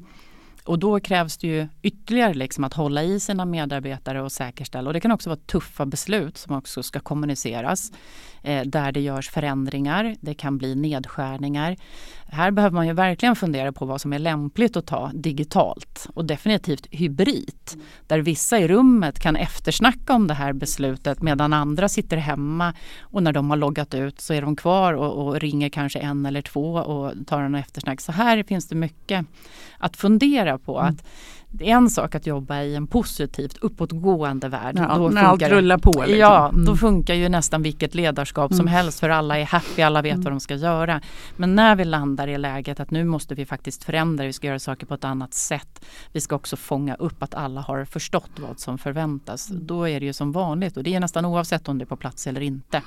Och 0.66 0.78
då 0.78 1.00
krävs 1.00 1.36
det 1.36 1.46
ju 1.46 1.68
ytterligare 1.82 2.34
liksom 2.34 2.64
att 2.64 2.74
hålla 2.74 3.02
i 3.02 3.20
sina 3.20 3.44
medarbetare 3.44 4.22
och 4.22 4.32
säkerställa. 4.32 4.90
Och 4.90 4.94
det 4.94 5.00
kan 5.00 5.12
också 5.12 5.30
vara 5.30 5.40
tuffa 5.46 5.86
beslut 5.86 6.36
som 6.36 6.56
också 6.56 6.82
ska 6.82 7.00
kommuniceras. 7.00 7.92
Eh, 8.46 8.62
där 8.66 8.92
det 8.92 9.00
görs 9.00 9.30
förändringar. 9.30 10.16
Det 10.20 10.34
kan 10.34 10.58
bli 10.58 10.74
nedskärningar. 10.74 11.76
Här 12.28 12.50
behöver 12.50 12.74
man 12.74 12.86
ju 12.86 12.92
verkligen 12.92 13.36
fundera 13.36 13.72
på 13.72 13.84
vad 13.84 14.00
som 14.00 14.12
är 14.12 14.18
lämpligt 14.18 14.76
att 14.76 14.86
ta 14.86 15.10
digitalt 15.14 16.08
och 16.14 16.24
definitivt 16.24 16.86
hybrid. 16.90 17.70
Där 18.06 18.18
vissa 18.18 18.58
i 18.58 18.68
rummet 18.68 19.18
kan 19.18 19.36
eftersnacka 19.36 20.12
om 20.12 20.26
det 20.26 20.34
här 20.34 20.52
beslutet 20.52 21.22
medan 21.22 21.52
andra 21.52 21.88
sitter 21.88 22.16
hemma 22.16 22.74
och 23.00 23.22
när 23.22 23.32
de 23.32 23.50
har 23.50 23.56
loggat 23.56 23.94
ut 23.94 24.20
så 24.20 24.34
är 24.34 24.42
de 24.42 24.56
kvar 24.56 24.92
och, 24.92 25.26
och 25.26 25.40
ringer 25.40 25.68
kanske 25.68 25.98
en 25.98 26.26
eller 26.26 26.42
två 26.42 26.74
och 26.74 27.12
tar 27.26 27.42
en 27.42 27.54
eftersnack. 27.54 28.00
Så 28.00 28.12
här 28.12 28.42
finns 28.42 28.68
det 28.68 28.74
mycket 28.74 29.26
att 29.78 29.96
fundera 29.96 30.58
på. 30.58 30.78
Mm. 30.78 30.92
Att 30.92 31.06
det 31.50 31.70
är 31.70 31.76
en 31.76 31.90
sak 31.90 32.14
att 32.14 32.26
jobba 32.26 32.62
i 32.62 32.74
en 32.74 32.86
positivt 32.86 33.56
uppåtgående 33.60 34.48
värld. 34.48 34.76
Ja, 34.78 34.96
då 34.98 35.08
när 35.08 35.22
allt 35.22 35.42
rullar 35.42 35.78
på. 35.78 35.90
Liksom. 35.90 36.18
Ja, 36.18 36.48
mm. 36.48 36.64
då 36.64 36.76
funkar 36.76 37.14
ju 37.14 37.28
nästan 37.28 37.62
vilket 37.62 37.94
ledarskap 37.94 38.50
mm. 38.50 38.58
som 38.58 38.66
helst 38.66 39.00
för 39.00 39.08
alla 39.08 39.38
är 39.38 39.44
happy, 39.44 39.82
alla 39.82 40.02
vet 40.02 40.12
mm. 40.12 40.24
vad 40.24 40.32
de 40.32 40.40
ska 40.40 40.54
göra. 40.54 41.00
Men 41.36 41.54
när 41.54 41.76
vi 41.76 41.84
landar 41.84 42.28
i 42.28 42.38
läget 42.38 42.80
att 42.80 42.90
nu 42.90 43.04
måste 43.04 43.34
vi 43.34 43.46
faktiskt 43.46 43.84
förändra, 43.84 44.24
vi 44.24 44.32
ska 44.32 44.46
göra 44.46 44.58
saker 44.58 44.86
på 44.86 44.94
ett 44.94 45.04
annat 45.04 45.34
sätt. 45.34 45.84
Vi 46.12 46.20
ska 46.20 46.36
också 46.36 46.56
fånga 46.56 46.94
upp 46.94 47.22
att 47.22 47.34
alla 47.34 47.60
har 47.60 47.84
förstått 47.84 48.30
vad 48.36 48.60
som 48.60 48.78
förväntas. 48.78 49.50
Mm. 49.50 49.66
Då 49.66 49.88
är 49.88 50.00
det 50.00 50.06
ju 50.06 50.12
som 50.12 50.32
vanligt 50.32 50.76
och 50.76 50.82
det 50.82 50.94
är 50.94 51.00
nästan 51.00 51.24
oavsett 51.24 51.68
om 51.68 51.78
det 51.78 51.84
är 51.84 51.86
på 51.86 51.96
plats 51.96 52.26
eller 52.26 52.40
inte. 52.40 52.82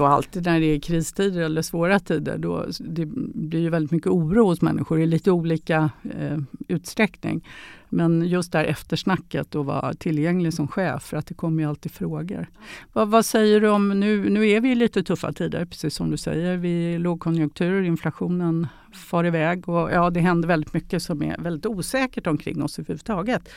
Och 0.00 0.08
alltid 0.08 0.46
när 0.46 0.60
det 0.60 0.66
är 0.66 0.78
kristider 0.78 1.40
eller 1.40 1.62
svåra 1.62 1.98
tider 1.98 2.38
då 2.38 2.66
det 2.80 3.06
blir 3.34 3.60
ju 3.60 3.70
väldigt 3.70 3.90
mycket 3.90 4.10
oro 4.10 4.44
hos 4.44 4.62
människor 4.62 5.00
i 5.00 5.06
lite 5.06 5.30
olika 5.30 5.90
eh, 6.18 6.38
utsträckning. 6.68 7.48
Men 7.88 8.28
just 8.28 8.52
det 8.52 8.58
här 8.58 8.64
eftersnacket 8.64 9.54
och 9.54 9.66
vara 9.66 9.94
tillgänglig 9.94 10.54
som 10.54 10.68
chef 10.68 11.02
för 11.02 11.16
att 11.16 11.26
det 11.26 11.34
kommer 11.34 11.62
ju 11.62 11.68
alltid 11.68 11.92
frågor. 11.92 12.46
Vad, 12.92 13.08
vad, 13.08 13.24
säger 13.24 13.60
du 13.60 13.68
om, 13.68 14.00
nu, 14.00 14.30
nu 14.30 14.48
är 14.48 14.60
vi 14.60 14.70
i 14.70 14.74
lite 14.74 15.02
tuffa 15.02 15.32
tider 15.32 15.64
precis 15.64 15.94
som 15.94 16.10
du 16.10 16.16
säger. 16.16 16.56
Vi 16.56 16.84
är 16.84 16.94
i 16.94 16.98
lågkonjunktur, 16.98 17.82
inflationen 17.82 18.66
far 18.92 19.26
iväg 19.26 19.68
och 19.68 19.92
ja, 19.92 20.10
det 20.10 20.20
händer 20.20 20.48
väldigt 20.48 20.74
mycket 20.74 21.02
som 21.02 21.22
är 21.22 21.36
väldigt 21.38 21.66
osäkert 21.66 22.26
omkring 22.26 22.62
oss 22.62 22.78
överhuvudtaget. 22.78 23.48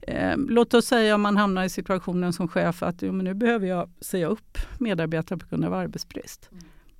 Eh, 0.00 0.36
låt 0.36 0.74
oss 0.74 0.86
säga 0.86 1.14
om 1.14 1.22
man 1.22 1.36
hamnar 1.36 1.64
i 1.64 1.68
situationen 1.68 2.32
som 2.32 2.48
chef 2.48 2.82
att 2.82 3.02
jo, 3.02 3.12
men 3.12 3.24
nu 3.24 3.34
behöver 3.34 3.66
jag 3.66 3.90
säga 4.00 4.26
upp 4.26 4.58
medarbetare 4.78 5.38
på 5.38 5.46
grund 5.50 5.64
av 5.64 5.74
arbetsbrist. 5.74 6.50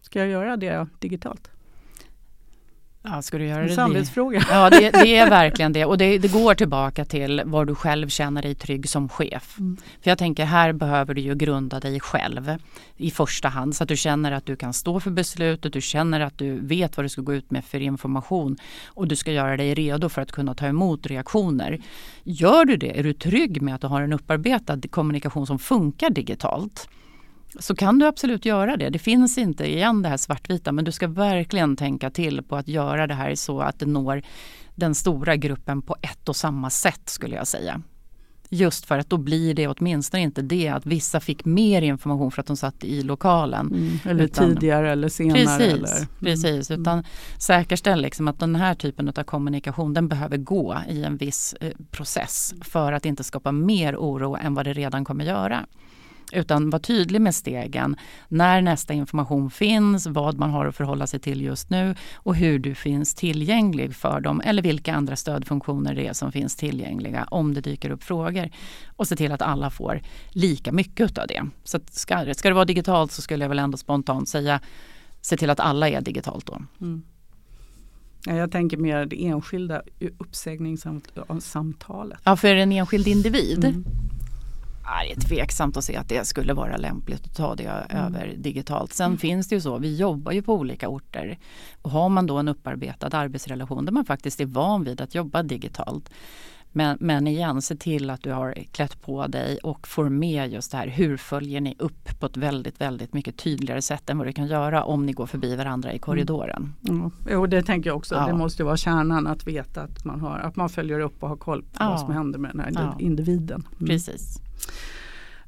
Ska 0.01 0.19
jag 0.19 0.29
göra 0.29 0.57
det 0.57 0.87
digitalt? 0.99 1.51
Ja, 3.11 3.23
ska 3.23 3.39
du 3.39 3.47
göra 3.47 3.63
en 3.63 3.69
det? 3.69 3.75
samvetsfråga. 3.75 4.45
Ja, 4.51 4.71
det, 4.71 4.91
det, 4.91 5.17
är 5.17 5.31
verkligen 5.31 5.73
det. 5.73 5.85
Och 5.85 5.99
det, 5.99 6.19
det, 6.19 6.33
går 6.33 6.55
tillbaka 6.55 7.05
till 7.05 7.43
var 7.45 7.65
du 7.65 7.75
själv 7.75 8.09
känner 8.09 8.43
dig 8.43 8.55
trygg 8.55 8.89
som 8.89 9.09
chef. 9.09 9.59
Mm. 9.59 9.77
För 10.03 10.11
jag 10.11 10.19
tänker 10.19 10.45
här 10.45 10.73
behöver 10.73 11.15
du 11.15 11.21
ju 11.21 11.35
grunda 11.35 11.81
dig 11.81 12.01
själv 12.01 12.57
i 12.97 13.11
första 13.11 13.49
hand 13.49 13.77
så 13.77 13.83
att 13.83 13.89
du 13.89 13.97
känner 13.97 14.33
att 14.33 14.47
du 14.47 14.57
kan 14.57 14.73
stå 14.73 15.01
för 15.01 15.11
beslutet, 15.11 15.73
du 15.73 15.81
känner 15.81 16.21
att 16.21 16.39
du 16.39 16.59
vet 16.61 16.97
vad 16.97 17.05
du 17.05 17.09
ska 17.09 17.23
gå 17.23 17.35
ut 17.35 17.51
med 17.51 17.65
för 17.65 17.81
information 17.81 18.57
och 18.87 19.09
du 19.09 19.17
ska 19.17 19.33
göra 19.33 19.57
dig 19.57 19.75
redo 19.75 20.09
för 20.09 20.23
att 20.23 20.33
kunna 20.33 20.55
ta 20.55 20.67
emot 20.67 21.07
reaktioner. 21.07 21.79
Gör 22.23 22.65
du 22.65 22.77
det, 22.77 22.99
är 22.99 23.03
du 23.03 23.13
trygg 23.13 23.63
med 23.63 23.75
att 23.75 23.81
du 23.81 23.87
har 23.87 24.03
en 24.03 24.13
upparbetad 24.13 24.81
kommunikation 24.91 25.47
som 25.47 25.59
funkar 25.59 26.11
digitalt 26.11 26.89
så 27.59 27.75
kan 27.75 27.99
du 27.99 28.07
absolut 28.07 28.45
göra 28.45 28.77
det. 28.77 28.91
Det 28.91 28.99
finns 28.99 29.39
inte 29.39 29.71
igen 29.71 30.03
det 30.03 30.09
här 30.09 30.17
svartvita 30.17 30.73
men 30.73 30.85
du 30.85 30.93
ska 30.93 31.09
verkligen 31.09 31.77
tänka 31.77 32.11
till 32.11 32.43
på 32.43 32.57
att 32.57 32.69
göra 32.69 33.07
det 33.07 33.15
här 33.15 33.35
så 33.35 33.61
att 33.61 33.79
det 33.79 33.87
når 33.87 34.23
den 34.75 34.95
stora 34.95 35.37
gruppen 35.37 35.83
på 35.83 35.97
ett 36.03 36.29
och 36.29 36.37
samma 36.37 36.71
sätt 36.71 37.03
skulle 37.05 37.37
jag 37.37 37.47
säga. 37.47 37.83
Just 38.51 38.85
för 38.85 38.99
att 38.99 39.11
då 39.11 39.17
blir 39.17 39.55
det 39.55 39.69
åtminstone 39.69 40.23
inte 40.23 40.43
det 40.43 40.69
att 40.69 40.87
vissa 40.87 41.21
fick 41.21 41.45
mer 41.45 41.83
information 41.83 42.31
för 42.31 42.41
att 42.41 42.47
de 42.47 42.57
satt 42.57 42.85
i 42.85 43.03
lokalen. 43.03 43.67
Mm, 43.67 43.99
eller 44.05 44.25
utan, 44.25 44.49
tidigare 44.49 44.93
eller 44.93 45.09
senare. 45.09 45.39
Precis, 45.39 45.61
eller, 45.61 45.97
mm, 45.97 46.09
precis 46.21 46.71
utan 46.71 46.93
mm. 46.93 47.05
säkerställ 47.39 48.03
liksom 48.03 48.29
att 48.29 48.39
den 48.39 48.57
här 48.57 48.75
typen 48.75 49.09
av 49.09 49.23
kommunikation 49.23 49.95
den 49.95 50.09
behöver 50.09 50.37
gå 50.37 50.79
i 50.89 51.05
en 51.05 51.17
viss 51.17 51.55
eh, 51.61 51.73
process 51.91 52.55
för 52.61 52.93
att 52.93 53.07
inte 53.07 53.25
skapa 53.25 53.53
mer 53.53 53.97
oro 53.97 54.37
än 54.37 54.55
vad 54.55 54.67
det 54.67 54.73
redan 54.73 55.05
kommer 55.05 55.25
göra. 55.25 55.67
Utan 56.33 56.71
var 56.71 56.79
tydlig 56.79 57.21
med 57.21 57.35
stegen. 57.35 57.97
När 58.29 58.63
nästa 58.63 58.95
information 58.95 59.51
finns, 59.51 60.07
vad 60.07 60.39
man 60.39 60.51
har 60.51 60.67
att 60.67 60.77
förhålla 60.77 61.07
sig 61.07 61.21
till 61.21 61.43
just 61.43 61.71
nu 61.71 61.95
och 62.15 62.37
hur 62.37 62.59
du 62.59 62.75
finns 62.75 63.15
tillgänglig 63.15 63.95
för 63.95 64.21
dem 64.21 64.43
eller 64.45 64.63
vilka 64.63 64.95
andra 64.95 65.17
stödfunktioner 65.17 65.95
det 65.95 66.07
är 66.07 66.13
som 66.13 66.33
finns 66.33 66.57
tillgängliga 66.57 67.27
om 67.31 67.55
det 67.55 67.61
dyker 67.61 67.91
upp 67.91 68.03
frågor. 68.03 68.51
Och 68.97 69.09
se 69.09 69.17
till 69.17 69.33
att 69.33 69.43
alla 69.43 69.71
får 69.71 70.01
lika 70.31 70.73
mycket 70.73 71.19
av 71.19 71.27
det. 71.27 71.43
Så 71.65 71.81
ska, 71.91 72.35
ska 72.35 72.49
det 72.49 72.55
vara 72.55 72.65
digitalt 72.65 73.13
så 73.13 73.23
skulle 73.23 73.45
jag 73.45 73.49
väl 73.49 73.59
ändå 73.59 73.77
spontant 73.77 74.29
säga 74.29 74.61
se 75.21 75.37
till 75.37 75.51
att 75.51 75.61
alla 75.61 75.89
är 75.89 76.01
digitalt 76.01 76.47
då. 76.47 76.63
Mm. 76.81 77.03
Ja, 78.27 78.35
jag 78.35 78.53
tänker 78.53 78.77
mer 78.77 79.07
det 79.07 79.27
enskilda 79.27 79.83
uppsägningssamtalet. 80.19 82.21
Ja, 82.25 82.37
för 82.37 82.55
en 82.55 82.73
enskild 82.73 83.09
individ. 83.09 83.65
Mm 83.65 83.85
är 85.11 85.21
tveksamt 85.21 85.77
att 85.77 85.85
se 85.85 85.97
att 85.97 86.09
det 86.09 86.27
skulle 86.27 86.53
vara 86.53 86.77
lämpligt 86.77 87.27
att 87.27 87.37
ta 87.37 87.55
det 87.55 87.65
mm. 87.65 88.05
över 88.05 88.35
digitalt. 88.37 88.93
Sen 88.93 89.07
mm. 89.07 89.19
finns 89.19 89.49
det 89.49 89.55
ju 89.55 89.61
så, 89.61 89.79
vi 89.79 89.97
jobbar 89.97 90.33
ju 90.33 90.43
på 90.43 90.55
olika 90.55 90.89
orter. 90.89 91.39
Och 91.83 91.91
har 91.91 92.09
man 92.09 92.27
då 92.27 92.37
en 92.37 92.49
upparbetad 92.49 93.19
arbetsrelation 93.19 93.85
där 93.85 93.93
man 93.93 94.05
faktiskt 94.05 94.41
är 94.41 94.47
van 94.47 94.85
vid 94.85 95.01
att 95.01 95.15
jobba 95.15 95.43
digitalt. 95.43 96.11
Men, 96.73 96.99
men 97.01 97.27
igen, 97.27 97.63
se 97.63 97.77
till 97.77 98.11
att 98.11 98.23
du 98.23 98.33
har 98.33 98.55
klätt 98.73 99.03
på 99.03 99.27
dig 99.27 99.59
och 99.63 99.89
får 99.89 100.09
med 100.09 100.53
just 100.53 100.71
det 100.71 100.77
här. 100.77 100.87
Hur 100.87 101.17
följer 101.17 101.61
ni 101.61 101.77
upp 101.79 102.21
på 102.21 102.27
ett 102.27 102.37
väldigt, 102.37 102.81
väldigt 102.81 103.13
mycket 103.13 103.37
tydligare 103.37 103.83
sätt 103.83 104.11
än 104.11 104.19
vad 104.19 104.27
du 104.27 104.33
kan 104.33 104.47
göra 104.47 104.85
om 104.85 105.07
ni 105.07 105.13
går 105.13 105.27
förbi 105.27 105.57
varandra 105.57 105.93
i 105.93 105.99
korridoren. 105.99 106.75
Mm. 106.89 107.01
Mm. 107.01 107.13
Jo, 107.31 107.47
det 107.47 107.63
tänker 107.63 107.91
jag 107.91 107.97
också. 107.97 108.15
Ja. 108.15 108.27
Det 108.27 108.35
måste 108.35 108.65
vara 108.65 108.77
kärnan 108.77 109.27
att 109.27 109.47
veta 109.47 109.83
att 109.83 110.05
man, 110.05 110.21
har, 110.21 110.39
att 110.39 110.57
man 110.57 110.69
följer 110.69 111.01
upp 111.01 111.23
och 111.23 111.29
har 111.29 111.37
koll 111.37 111.63
på 111.63 111.69
ja. 111.79 111.89
vad 111.91 112.01
som 112.01 112.13
händer 112.13 112.39
med 112.39 112.51
den 112.51 112.61
här 112.61 112.71
ja. 112.73 112.97
individen. 112.99 113.67
Mm. 113.73 113.87
Precis. 113.89 114.41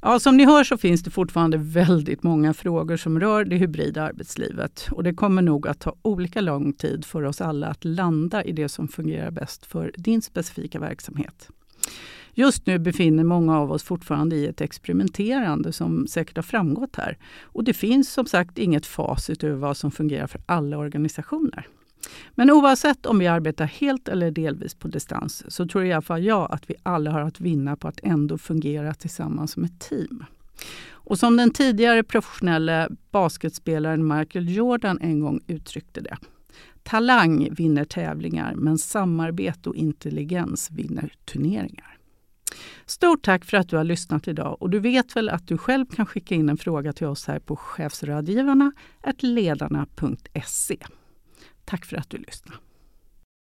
Ja, 0.03 0.19
som 0.19 0.37
ni 0.37 0.45
hör 0.45 0.63
så 0.63 0.77
finns 0.77 1.03
det 1.03 1.09
fortfarande 1.09 1.57
väldigt 1.57 2.23
många 2.23 2.53
frågor 2.53 2.97
som 2.97 3.19
rör 3.19 3.45
det 3.45 3.55
hybrida 3.55 4.03
arbetslivet. 4.03 4.87
Och 4.91 5.03
det 5.03 5.13
kommer 5.13 5.41
nog 5.41 5.67
att 5.67 5.79
ta 5.79 5.95
olika 6.01 6.41
lång 6.41 6.73
tid 6.73 7.05
för 7.05 7.23
oss 7.23 7.41
alla 7.41 7.67
att 7.67 7.85
landa 7.85 8.43
i 8.43 8.51
det 8.51 8.69
som 8.69 8.87
fungerar 8.87 9.31
bäst 9.31 9.65
för 9.65 9.91
din 9.97 10.21
specifika 10.21 10.79
verksamhet. 10.79 11.49
Just 12.33 12.65
nu 12.65 12.79
befinner 12.79 13.23
många 13.23 13.59
av 13.59 13.71
oss 13.71 13.83
fortfarande 13.83 14.35
i 14.35 14.47
ett 14.47 14.61
experimenterande 14.61 15.73
som 15.73 16.07
säkert 16.07 16.35
har 16.35 16.43
framgått 16.43 16.95
här. 16.95 17.17
Och 17.43 17.63
det 17.63 17.73
finns 17.73 18.13
som 18.13 18.25
sagt 18.25 18.57
inget 18.57 18.85
facit 18.85 19.43
över 19.43 19.55
vad 19.55 19.77
som 19.77 19.91
fungerar 19.91 20.27
för 20.27 20.41
alla 20.45 20.77
organisationer. 20.77 21.67
Men 22.35 22.51
oavsett 22.51 23.05
om 23.05 23.19
vi 23.19 23.27
arbetar 23.27 23.65
helt 23.65 24.07
eller 24.07 24.31
delvis 24.31 24.75
på 24.75 24.87
distans 24.87 25.43
så 25.47 25.67
tror 25.67 25.83
i 25.83 25.93
alla 25.93 26.01
fall 26.01 26.23
jag 26.23 26.51
att 26.51 26.69
vi 26.69 26.75
alla 26.83 27.11
har 27.11 27.21
att 27.21 27.41
vinna 27.41 27.75
på 27.75 27.87
att 27.87 27.99
ändå 28.03 28.37
fungera 28.37 28.93
tillsammans 28.93 29.51
som 29.51 29.63
ett 29.63 29.79
team. 29.79 30.25
Och 30.89 31.19
som 31.19 31.37
den 31.37 31.51
tidigare 31.51 32.03
professionella 32.03 32.89
basketspelaren 33.11 34.07
Michael 34.07 34.49
Jordan 34.49 34.97
en 35.01 35.19
gång 35.19 35.41
uttryckte 35.47 36.01
det. 36.01 36.17
Talang 36.83 37.53
vinner 37.53 37.85
tävlingar 37.85 38.55
men 38.55 38.77
samarbete 38.77 39.69
och 39.69 39.75
intelligens 39.75 40.71
vinner 40.71 41.13
turneringar. 41.25 41.97
Stort 42.85 43.23
tack 43.23 43.45
för 43.45 43.57
att 43.57 43.69
du 43.69 43.77
har 43.77 43.83
lyssnat 43.83 44.27
idag 44.27 44.57
och 44.59 44.69
du 44.69 44.79
vet 44.79 45.15
väl 45.15 45.29
att 45.29 45.47
du 45.47 45.57
själv 45.57 45.85
kan 45.85 46.05
skicka 46.05 46.35
in 46.35 46.49
en 46.49 46.57
fråga 46.57 46.93
till 46.93 47.07
oss 47.07 47.27
här 47.27 47.39
på 47.39 47.55
chefsrådgivarna 47.55 48.71
ledarna.se. 49.23 50.77
Tack 51.71 51.85
för 51.85 51.97
att 51.97 52.09
du 52.09 52.17
lyssnade. 52.17 52.57